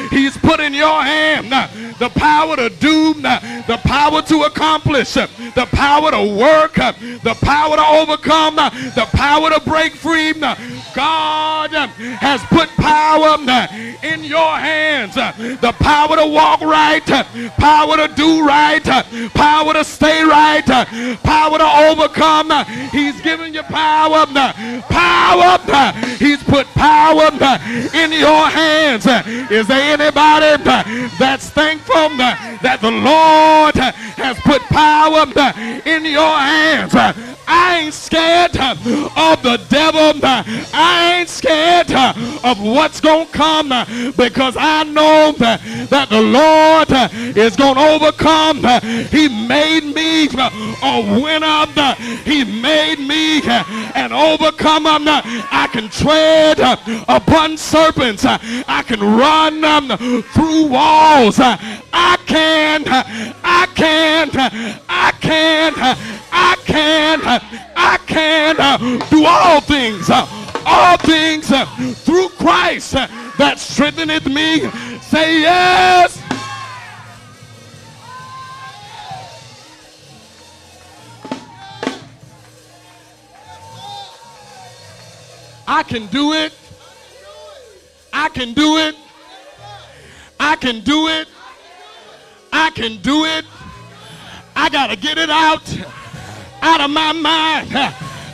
He's 0.09 0.37
put 0.37 0.59
in 0.59 0.73
your 0.73 1.01
hand 1.01 1.51
the 1.99 2.09
power 2.09 2.55
to 2.55 2.69
do, 2.69 3.13
the 3.13 3.79
power 3.83 4.21
to 4.21 4.43
accomplish, 4.43 5.13
the 5.13 5.67
power 5.71 6.11
to 6.11 6.35
work, 6.37 6.75
the 6.75 7.37
power 7.41 7.75
to 7.75 7.85
overcome, 7.85 8.55
the 8.55 9.07
power 9.13 9.49
to 9.49 9.61
break 9.61 9.95
free. 9.95 10.33
God 10.93 11.71
has 11.71 12.41
put 12.43 12.69
power 12.69 13.37
in 14.03 14.23
your 14.23 14.36
hands. 14.37 15.15
The 15.15 15.73
power 15.79 16.15
to 16.15 16.25
walk 16.27 16.61
right, 16.61 17.05
power 17.57 17.97
to 17.97 18.13
do 18.15 18.45
right, 18.45 18.83
power 19.33 19.73
to 19.73 19.83
stay 19.83 20.23
right, 20.23 20.65
power 21.23 21.57
to 21.57 21.69
overcome. 21.89 22.51
He's 22.91 23.19
given 23.21 23.53
you 23.53 23.63
power. 23.63 24.25
Power. 24.89 25.57
He's 26.17 26.43
put 26.43 26.67
power 26.67 27.29
in 27.93 28.11
your 28.11 28.47
hands. 28.49 29.05
Is 29.51 29.67
there 29.67 29.99
anybody 29.99 30.63
that's 31.19 31.49
thankful 31.49 32.09
that 32.17 32.79
the 32.81 32.91
Lord 32.91 33.75
has 33.75 34.37
put 34.39 34.61
power 34.63 35.25
in 35.85 36.05
your 36.05 36.37
hands? 36.37 37.36
I 37.47 37.79
ain't 37.79 37.93
scared 37.93 38.57
uh, 38.57 38.75
of 39.15 39.41
the 39.41 39.57
devil. 39.69 40.19
I 40.23 41.17
ain't 41.19 41.29
scared 41.29 41.91
uh, 41.91 42.13
of 42.43 42.61
what's 42.61 42.99
going 42.99 43.27
to 43.27 43.31
come 43.31 43.71
uh, 43.71 43.85
because 44.17 44.55
I 44.57 44.83
know 44.83 45.31
that 45.37 46.09
the 46.09 46.21
Lord 46.21 46.89
is 47.37 47.55
going 47.55 47.75
to 47.75 47.81
overcome. 47.81 48.57
He 49.07 49.29
made 49.47 49.83
me 49.95 50.27
a 50.83 51.21
winner. 51.21 51.93
He 52.25 52.43
made 52.43 52.99
me 52.99 53.41
an 53.95 54.11
overcomer. 54.11 54.97
I 54.99 55.69
can 55.71 55.89
tread 55.89 56.59
upon 57.07 57.57
serpents. 57.57 58.25
I 58.25 58.83
can 58.85 58.99
run 58.99 59.63
um, 59.63 60.23
through 60.33 60.67
walls. 60.67 61.39
I 61.39 62.17
can, 62.25 62.83
I 62.87 63.66
can, 63.77 64.31
I 64.89 65.11
can, 65.21 65.73
I 65.77 66.55
can, 66.65 67.21
I 67.23 67.97
can 68.07 68.55
uh, 68.59 68.77
do 69.11 69.23
all 69.23 69.61
things, 69.61 70.09
uh, 70.09 70.25
all 70.65 70.97
things 70.97 71.51
uh, 71.51 71.65
through 72.03 72.29
Christ 72.29 72.93
that 72.93 73.59
strengtheneth 73.59 74.25
me. 74.25 74.61
Say 75.01 75.41
yes. 75.41 76.23
I 85.67 85.83
can 85.83 86.07
do 86.07 86.33
it. 86.33 86.53
I 88.11 88.29
can 88.29 88.53
do 88.53 88.77
it. 88.77 88.95
I 90.39 90.55
can 90.55 90.79
do 90.81 91.07
it. 91.09 91.27
I 92.51 92.71
can 92.71 92.99
do 93.01 93.25
it. 93.25 93.45
I 94.59 94.69
got 94.69 94.87
to 94.87 94.95
get 94.95 95.19
it 95.19 95.29
out 95.29 95.61
out 96.63 96.81
of 96.81 96.89
my 96.89 97.13
mind. 97.13 97.69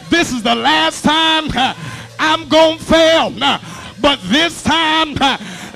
This 0.09 0.31
is 0.31 0.41
the 0.41 0.55
last 0.55 1.03
time 1.03 1.49
I'm 2.17 2.47
going 2.47 2.77
to 2.77 2.83
fail. 2.83 3.29
But 4.01 4.19
this 4.23 4.63
time 4.63 5.15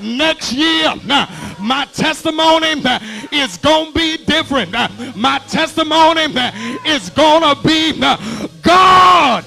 next 0.02 0.52
year, 0.52 0.94
my 1.60 1.86
testimony 1.92 2.82
is 3.30 3.58
going 3.58 3.92
to 3.92 3.98
be 3.98 4.16
different. 4.24 4.72
My 5.14 5.38
testimony 5.48 6.22
is 6.86 7.10
going 7.10 7.42
to 7.42 7.54
be 7.62 7.92
God 8.62 9.44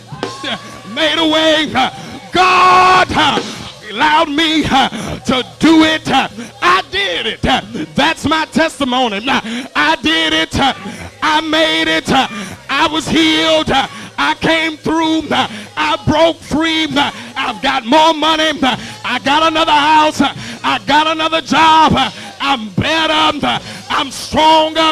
made 0.93 1.17
a 1.17 1.27
way. 1.27 1.65
God 2.31 3.07
allowed 3.89 4.29
me 4.29 4.63
to 4.63 5.45
do 5.59 5.83
it. 5.83 6.07
I 6.81 6.89
did 6.89 7.27
it. 7.27 7.41
That's 7.95 8.25
my 8.25 8.45
testimony. 8.45 9.21
I 9.27 9.97
did 10.01 10.33
it. 10.33 10.49
I 11.21 11.39
made 11.41 11.87
it. 11.87 12.09
I 12.09 12.87
was 12.91 13.07
healed. 13.07 13.69
I 13.69 14.33
came 14.41 14.77
through. 14.77 15.23
I 15.29 16.01
broke 16.07 16.37
free. 16.37 16.87
I've 16.89 17.61
got 17.61 17.85
more 17.85 18.15
money. 18.15 18.49
I 19.05 19.19
got 19.23 19.43
another 19.43 19.71
house. 19.71 20.21
I 20.63 20.81
got 20.87 21.05
another 21.05 21.41
job. 21.41 21.93
I'm 22.39 22.69
better. 22.69 23.61
I'm 23.89 24.09
stronger. 24.09 24.91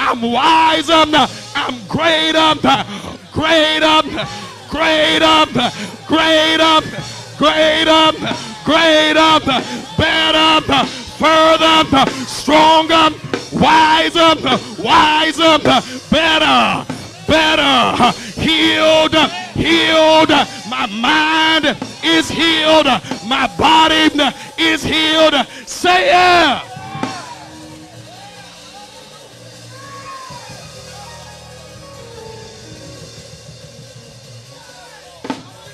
I'm 0.00 0.22
wiser. 0.22 1.04
I'm 1.54 1.86
greater. 1.86 2.54
Greater. 3.30 4.02
Greater. 4.68 5.70
Greater. 6.08 6.80
Greater. 7.38 8.12
Greater. 8.64 9.40
Better. 9.96 11.09
Further. 11.20 12.06
Stronger. 12.26 13.10
Wiser. 13.52 14.34
Wiser. 14.82 15.58
Better. 16.08 16.86
Better. 17.28 18.12
Healed. 18.40 19.14
Healed. 19.52 20.30
My 20.70 20.86
mind 20.86 21.76
is 22.02 22.30
healed. 22.30 22.86
My 23.26 23.52
body 23.58 24.08
is 24.56 24.82
healed. 24.82 25.34
Say 25.66 26.06
yeah. 26.06 26.62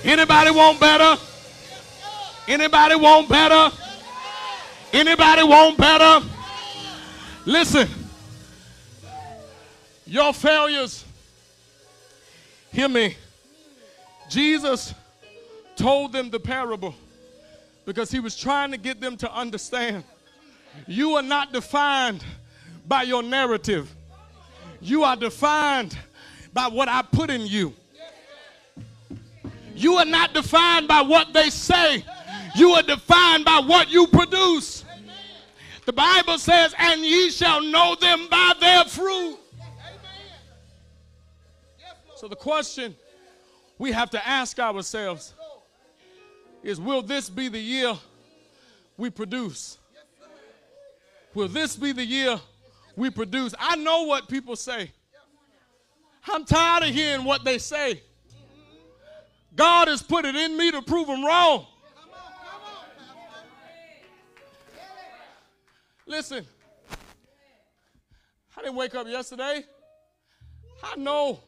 Anybody 0.02 0.50
want 0.50 0.80
better? 0.80 1.20
Anybody 2.48 2.96
want 2.96 3.28
better? 3.28 3.85
Anybody 4.96 5.42
want 5.42 5.76
better? 5.76 6.26
Listen, 7.44 7.86
your 10.06 10.32
failures, 10.32 11.04
hear 12.72 12.88
me. 12.88 13.14
Jesus 14.30 14.94
told 15.76 16.14
them 16.14 16.30
the 16.30 16.40
parable 16.40 16.94
because 17.84 18.10
he 18.10 18.20
was 18.20 18.34
trying 18.38 18.70
to 18.70 18.78
get 18.78 18.98
them 18.98 19.18
to 19.18 19.30
understand 19.30 20.02
you 20.86 21.12
are 21.12 21.22
not 21.22 21.52
defined 21.52 22.24
by 22.88 23.02
your 23.02 23.22
narrative, 23.22 23.94
you 24.80 25.04
are 25.04 25.16
defined 25.16 25.98
by 26.54 26.68
what 26.68 26.88
I 26.88 27.02
put 27.02 27.28
in 27.28 27.42
you. 27.46 27.74
You 29.74 29.96
are 29.96 30.06
not 30.06 30.32
defined 30.32 30.88
by 30.88 31.02
what 31.02 31.34
they 31.34 31.50
say. 31.50 32.02
You 32.56 32.70
are 32.70 32.82
defined 32.82 33.44
by 33.44 33.60
what 33.60 33.90
you 33.90 34.06
produce. 34.06 34.25
The 35.86 35.92
Bible 35.92 36.36
says, 36.36 36.74
and 36.76 37.00
ye 37.00 37.30
shall 37.30 37.62
know 37.62 37.94
them 37.94 38.26
by 38.28 38.54
their 38.60 38.84
fruit. 38.84 39.38
So 42.16 42.26
the 42.26 42.36
question 42.36 42.96
we 43.78 43.92
have 43.92 44.10
to 44.10 44.28
ask 44.28 44.58
ourselves 44.58 45.32
is 46.64 46.80
will 46.80 47.02
this 47.02 47.30
be 47.30 47.48
the 47.48 47.60
year 47.60 47.94
we 48.96 49.10
produce? 49.10 49.78
Will 51.34 51.48
this 51.48 51.76
be 51.76 51.92
the 51.92 52.04
year 52.04 52.40
we 52.96 53.10
produce? 53.10 53.54
I 53.56 53.76
know 53.76 54.04
what 54.04 54.28
people 54.28 54.56
say. 54.56 54.90
I'm 56.28 56.44
tired 56.44 56.82
of 56.82 56.88
hearing 56.88 57.24
what 57.24 57.44
they 57.44 57.58
say. 57.58 58.02
God 59.54 59.86
has 59.86 60.02
put 60.02 60.24
it 60.24 60.34
in 60.34 60.56
me 60.56 60.72
to 60.72 60.82
prove 60.82 61.06
them 61.06 61.24
wrong. 61.24 61.66
Listen, 66.06 66.46
I 68.56 68.62
didn't 68.62 68.76
wake 68.76 68.94
up 68.94 69.08
yesterday. 69.08 69.64
I 70.82 70.96
know 70.96 71.40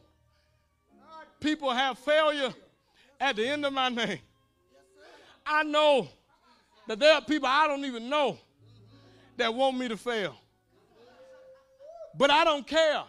people 1.39 1.71
have 1.71 1.97
failure 1.97 2.53
at 3.21 3.37
the 3.37 3.47
end 3.47 3.65
of 3.65 3.71
my 3.71 3.87
name. 3.87 4.19
I 5.45 5.63
know 5.63 6.09
that 6.87 6.99
there 6.99 7.13
are 7.13 7.21
people 7.21 7.47
I 7.47 7.67
don't 7.67 7.85
even 7.85 8.09
know 8.09 8.37
that 9.37 9.53
want 9.53 9.77
me 9.77 9.87
to 9.87 9.95
fail. 9.95 10.35
But 12.17 12.29
I 12.29 12.43
don't 12.43 12.67
care. 12.67 13.03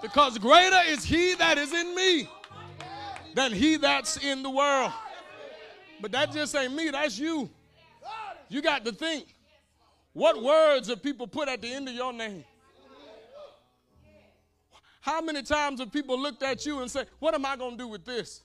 Because 0.00 0.38
greater 0.38 0.80
is 0.86 1.04
he 1.04 1.34
that 1.34 1.58
is 1.58 1.74
in 1.74 1.94
me 1.94 2.28
than 3.34 3.52
he 3.52 3.76
that's 3.76 4.16
in 4.18 4.44
the 4.44 4.50
world. 4.50 4.92
But 6.00 6.12
that 6.12 6.32
just 6.32 6.54
ain't 6.54 6.72
me, 6.72 6.90
that's 6.90 7.18
you. 7.18 7.50
You 8.50 8.60
got 8.60 8.84
to 8.84 8.92
think 8.92 9.36
what 10.12 10.42
words 10.42 10.88
have 10.88 11.02
people 11.02 11.26
put 11.28 11.48
at 11.48 11.62
the 11.62 11.72
end 11.72 11.88
of 11.88 11.94
your 11.94 12.12
name? 12.12 12.44
How 15.00 15.22
many 15.22 15.42
times 15.42 15.80
have 15.80 15.92
people 15.92 16.20
looked 16.20 16.42
at 16.42 16.66
you 16.66 16.80
and 16.80 16.90
said, 16.90 17.06
What 17.20 17.34
am 17.34 17.46
I 17.46 17.56
going 17.56 17.72
to 17.72 17.76
do 17.78 17.88
with 17.88 18.04
this? 18.04 18.42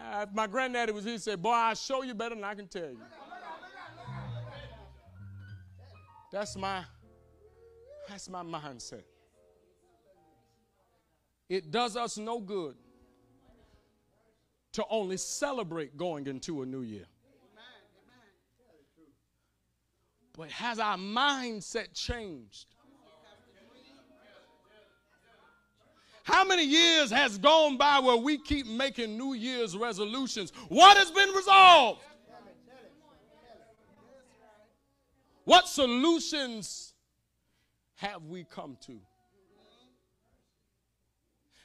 Uh, 0.00 0.26
my 0.32 0.46
granddaddy 0.46 0.92
was 0.92 1.04
here, 1.04 1.14
he 1.14 1.18
said, 1.18 1.42
Boy, 1.42 1.50
I'll 1.50 1.74
show 1.74 2.02
you 2.02 2.14
better 2.14 2.34
than 2.34 2.44
I 2.44 2.54
can 2.54 2.68
tell 2.68 2.88
you. 2.88 3.00
That's 6.30 6.56
my 6.56 6.84
that's 8.08 8.28
my 8.30 8.42
mindset. 8.42 9.02
It 11.48 11.70
does 11.70 11.96
us 11.96 12.16
no 12.16 12.40
good 12.40 12.76
to 14.72 14.84
only 14.88 15.18
celebrate 15.18 15.96
going 15.96 16.26
into 16.26 16.62
a 16.62 16.66
new 16.66 16.82
year. 16.82 17.04
But 20.36 20.50
has 20.50 20.78
our 20.78 20.96
mindset 20.96 21.94
changed? 21.94 22.66
How 26.24 26.44
many 26.44 26.64
years 26.64 27.10
has 27.10 27.36
gone 27.36 27.76
by 27.76 27.98
where 27.98 28.16
we 28.16 28.38
keep 28.38 28.66
making 28.66 29.18
New 29.18 29.34
Year's 29.34 29.76
resolutions? 29.76 30.52
What 30.68 30.96
has 30.96 31.10
been 31.10 31.28
resolved? 31.30 32.00
What 35.44 35.66
solutions 35.66 36.94
have 37.96 38.24
we 38.24 38.44
come 38.44 38.76
to? 38.86 39.00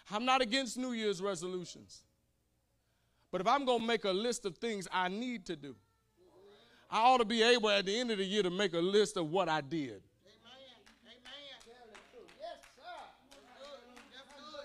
I'm 0.10 0.26
not 0.26 0.42
against 0.42 0.78
New 0.78 0.94
Year's 0.94 1.22
resolutions. 1.22 2.04
But 3.32 3.42
if 3.42 3.48
I'm 3.48 3.66
going 3.66 3.82
to 3.82 3.86
make 3.86 4.06
a 4.06 4.12
list 4.12 4.46
of 4.46 4.58
things 4.58 4.88
I 4.92 5.10
need 5.10 5.46
to 5.48 5.56
do, 5.56 5.76
I 6.90 7.02
ought 7.02 7.18
to 7.18 7.26
be 7.26 7.44
able 7.44 7.70
at 7.70 7.86
the 7.86 8.00
end 8.00 8.12
of 8.12 8.18
the 8.18 8.26
year 8.26 8.44
to 8.44 8.50
make 8.50 8.74
a 8.74 8.80
list 8.80 9.18
of 9.18 9.30
what 9.30 9.50
I 9.50 9.62
did. 9.62 10.02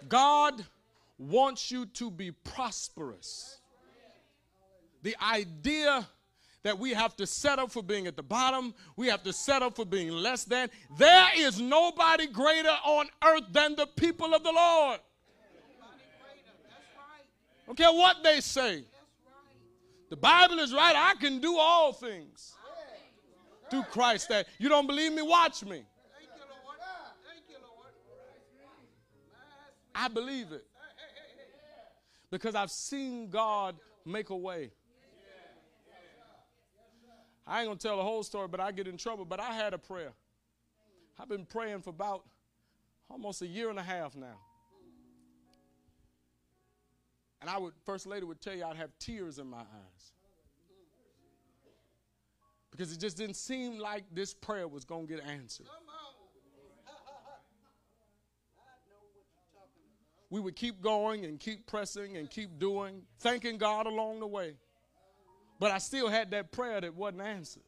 God 0.08 0.64
wants 1.18 1.70
you 1.70 1.86
to 1.86 2.10
be 2.10 2.32
prosperous. 2.32 3.58
The 5.02 5.16
idea 5.22 6.06
that 6.62 6.78
we 6.78 6.90
have 6.90 7.16
to 7.16 7.26
settle 7.26 7.66
for 7.66 7.82
being 7.82 8.06
at 8.06 8.16
the 8.16 8.22
bottom, 8.22 8.74
we 8.96 9.08
have 9.08 9.22
to 9.24 9.32
settle 9.32 9.70
for 9.70 9.84
being 9.84 10.10
less 10.10 10.44
than. 10.44 10.70
There 10.96 11.28
is 11.36 11.60
nobody 11.60 12.26
greater 12.26 12.76
on 12.84 13.06
earth 13.24 13.44
than 13.50 13.74
the 13.74 13.86
people 13.86 14.34
of 14.34 14.44
the 14.44 14.52
Lord. 14.52 15.00
Don't 17.66 17.76
care 17.76 17.92
what 17.92 18.22
they 18.22 18.40
say. 18.40 18.84
The 20.12 20.16
Bible 20.18 20.58
is 20.58 20.74
right. 20.74 20.94
I 20.94 21.14
can 21.18 21.38
do 21.38 21.56
all 21.56 21.94
things 21.94 22.52
through 23.70 23.84
Christ. 23.84 24.28
That 24.28 24.46
you 24.58 24.68
don't 24.68 24.86
believe 24.86 25.10
me? 25.10 25.22
Watch 25.22 25.64
me. 25.64 25.84
I 29.94 30.08
believe 30.08 30.52
it 30.52 30.66
because 32.30 32.54
I've 32.54 32.70
seen 32.70 33.30
God 33.30 33.76
make 34.04 34.28
a 34.28 34.36
way. 34.36 34.72
I 37.46 37.60
ain't 37.60 37.70
gonna 37.70 37.78
tell 37.78 37.96
the 37.96 38.02
whole 38.02 38.22
story, 38.22 38.48
but 38.48 38.60
I 38.60 38.70
get 38.70 38.86
in 38.86 38.98
trouble. 38.98 39.24
But 39.24 39.40
I 39.40 39.52
had 39.54 39.72
a 39.72 39.78
prayer. 39.78 40.12
I've 41.18 41.30
been 41.30 41.46
praying 41.46 41.80
for 41.80 41.88
about 41.88 42.24
almost 43.08 43.40
a 43.40 43.46
year 43.46 43.70
and 43.70 43.78
a 43.78 43.82
half 43.82 44.14
now. 44.14 44.36
And 47.42 47.50
I 47.50 47.58
would, 47.58 47.72
First 47.84 48.06
Lady 48.06 48.24
would 48.24 48.40
tell 48.40 48.54
you 48.54 48.64
I'd 48.64 48.76
have 48.76 48.90
tears 49.00 49.40
in 49.40 49.48
my 49.48 49.58
eyes. 49.58 50.12
Because 52.70 52.92
it 52.92 53.00
just 53.00 53.18
didn't 53.18 53.36
seem 53.36 53.78
like 53.78 54.04
this 54.12 54.32
prayer 54.32 54.66
was 54.68 54.84
going 54.84 55.08
to 55.08 55.14
get 55.16 55.24
answered. 55.26 55.66
We 60.30 60.40
would 60.40 60.56
keep 60.56 60.80
going 60.80 61.26
and 61.26 61.38
keep 61.38 61.66
pressing 61.66 62.16
and 62.16 62.30
keep 62.30 62.58
doing, 62.58 63.02
thanking 63.18 63.58
God 63.58 63.86
along 63.86 64.20
the 64.20 64.26
way. 64.26 64.54
But 65.60 65.72
I 65.72 65.76
still 65.76 66.08
had 66.08 66.30
that 66.30 66.52
prayer 66.52 66.80
that 66.80 66.94
wasn't 66.94 67.20
answered. 67.20 67.64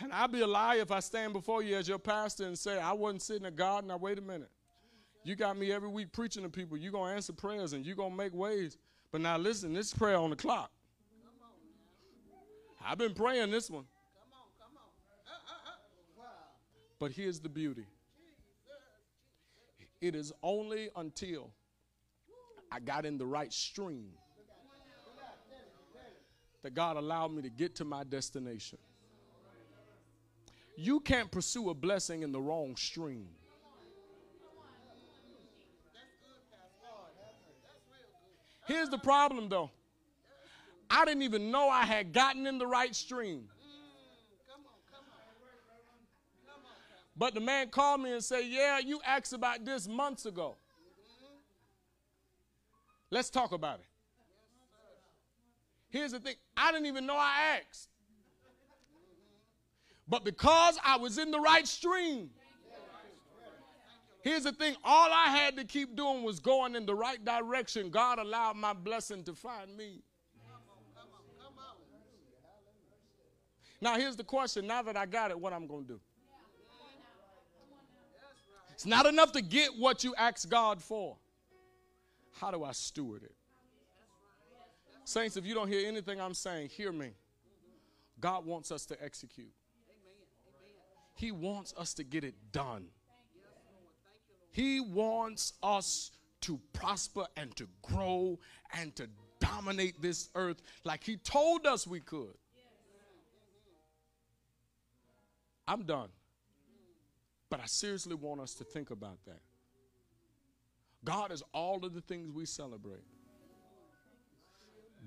And 0.00 0.12
I'd 0.12 0.32
be 0.32 0.40
a 0.40 0.46
liar 0.46 0.80
if 0.80 0.90
I 0.90 0.98
stand 0.98 1.34
before 1.34 1.62
you 1.62 1.76
as 1.76 1.86
your 1.86 2.00
pastor 2.00 2.46
and 2.46 2.58
say, 2.58 2.80
I 2.80 2.94
wasn't 2.94 3.22
sitting 3.22 3.46
at 3.46 3.54
God. 3.54 3.86
Now, 3.86 3.96
wait 3.96 4.18
a 4.18 4.22
minute. 4.22 4.50
You 5.24 5.36
got 5.36 5.56
me 5.56 5.72
every 5.72 5.88
week 5.88 6.12
preaching 6.12 6.42
to 6.42 6.48
people. 6.48 6.76
You're 6.76 6.92
going 6.92 7.10
to 7.10 7.14
answer 7.16 7.32
prayers 7.32 7.72
and 7.72 7.86
you're 7.86 7.96
going 7.96 8.10
to 8.10 8.16
make 8.16 8.34
ways. 8.34 8.76
But 9.10 9.20
now 9.20 9.36
listen, 9.36 9.72
this 9.72 9.92
prayer 9.94 10.16
on 10.16 10.30
the 10.30 10.36
clock. 10.36 10.70
I've 12.84 12.98
been 12.98 13.14
praying 13.14 13.50
this 13.50 13.70
one. 13.70 13.84
But 16.98 17.12
here's 17.12 17.40
the 17.40 17.48
beauty 17.48 17.86
it 20.00 20.16
is 20.16 20.32
only 20.42 20.88
until 20.96 21.50
I 22.70 22.80
got 22.80 23.06
in 23.06 23.18
the 23.18 23.26
right 23.26 23.52
stream 23.52 24.10
that 26.62 26.74
God 26.74 26.96
allowed 26.96 27.32
me 27.32 27.42
to 27.42 27.50
get 27.50 27.76
to 27.76 27.84
my 27.84 28.04
destination. 28.04 28.78
You 30.76 31.00
can't 31.00 31.30
pursue 31.30 31.70
a 31.70 31.74
blessing 31.74 32.22
in 32.22 32.32
the 32.32 32.40
wrong 32.40 32.76
stream. 32.76 33.28
Here's 38.72 38.88
the 38.88 38.98
problem 38.98 39.50
though. 39.50 39.70
I 40.88 41.04
didn't 41.04 41.22
even 41.22 41.50
know 41.50 41.68
I 41.68 41.84
had 41.84 42.14
gotten 42.14 42.46
in 42.46 42.56
the 42.56 42.66
right 42.66 42.94
stream. 42.94 43.44
But 47.14 47.34
the 47.34 47.40
man 47.40 47.68
called 47.68 48.00
me 48.00 48.12
and 48.12 48.24
said, 48.24 48.44
Yeah, 48.46 48.78
you 48.78 49.00
asked 49.06 49.34
about 49.34 49.66
this 49.66 49.86
months 49.86 50.24
ago. 50.24 50.56
Let's 53.10 53.28
talk 53.28 53.52
about 53.52 53.80
it. 53.80 53.86
Here's 55.90 56.12
the 56.12 56.20
thing 56.20 56.36
I 56.56 56.72
didn't 56.72 56.86
even 56.86 57.04
know 57.04 57.16
I 57.16 57.58
asked. 57.58 57.90
But 60.08 60.24
because 60.24 60.78
I 60.82 60.96
was 60.96 61.18
in 61.18 61.30
the 61.30 61.40
right 61.40 61.68
stream, 61.68 62.30
Here's 64.22 64.44
the 64.44 64.52
thing 64.52 64.76
all 64.84 65.10
I 65.12 65.28
had 65.36 65.56
to 65.56 65.64
keep 65.64 65.96
doing 65.96 66.22
was 66.22 66.38
going 66.38 66.76
in 66.76 66.86
the 66.86 66.94
right 66.94 67.22
direction. 67.24 67.90
God 67.90 68.18
allowed 68.18 68.56
my 68.56 68.72
blessing 68.72 69.24
to 69.24 69.34
find 69.34 69.76
me. 69.76 70.02
Now, 73.80 73.96
here's 73.96 74.14
the 74.14 74.22
question 74.22 74.68
now 74.68 74.82
that 74.82 74.96
I 74.96 75.06
got 75.06 75.32
it, 75.32 75.40
what 75.40 75.52
I'm 75.52 75.66
going 75.66 75.82
to 75.82 75.94
do? 75.94 76.00
It's 78.72 78.86
not 78.86 79.06
enough 79.06 79.32
to 79.32 79.42
get 79.42 79.70
what 79.76 80.04
you 80.04 80.14
ask 80.16 80.48
God 80.48 80.80
for. 80.80 81.16
How 82.40 82.52
do 82.52 82.62
I 82.62 82.72
steward 82.72 83.24
it? 83.24 83.34
Saints, 85.04 85.36
if 85.36 85.44
you 85.44 85.54
don't 85.54 85.68
hear 85.68 85.86
anything 85.86 86.20
I'm 86.20 86.34
saying, 86.34 86.68
hear 86.68 86.92
me. 86.92 87.10
God 88.20 88.46
wants 88.46 88.70
us 88.70 88.86
to 88.86 89.04
execute, 89.04 89.52
He 91.14 91.32
wants 91.32 91.74
us 91.76 91.92
to 91.94 92.04
get 92.04 92.22
it 92.22 92.34
done. 92.52 92.86
He 94.52 94.80
wants 94.80 95.54
us 95.62 96.12
to 96.42 96.60
prosper 96.72 97.26
and 97.36 97.54
to 97.56 97.66
grow 97.82 98.38
and 98.78 98.94
to 98.96 99.08
dominate 99.40 100.00
this 100.00 100.28
earth 100.34 100.62
like 100.84 101.02
He 101.02 101.16
told 101.16 101.66
us 101.66 101.86
we 101.86 102.00
could. 102.00 102.34
I'm 105.66 105.82
done. 105.82 106.08
But 107.48 107.60
I 107.60 107.66
seriously 107.66 108.14
want 108.14 108.40
us 108.40 108.54
to 108.54 108.64
think 108.64 108.90
about 108.90 109.18
that. 109.26 109.40
God 111.04 111.32
is 111.32 111.42
all 111.52 111.84
of 111.84 111.94
the 111.94 112.00
things 112.00 112.30
we 112.30 112.46
celebrate. 112.46 113.04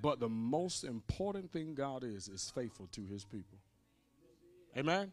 But 0.01 0.19
the 0.19 0.29
most 0.29 0.83
important 0.83 1.51
thing 1.51 1.73
God 1.73 2.03
is, 2.03 2.27
is 2.27 2.51
faithful 2.53 2.87
to 2.91 3.05
his 3.05 3.23
people. 3.23 3.57
Amen? 4.77 5.11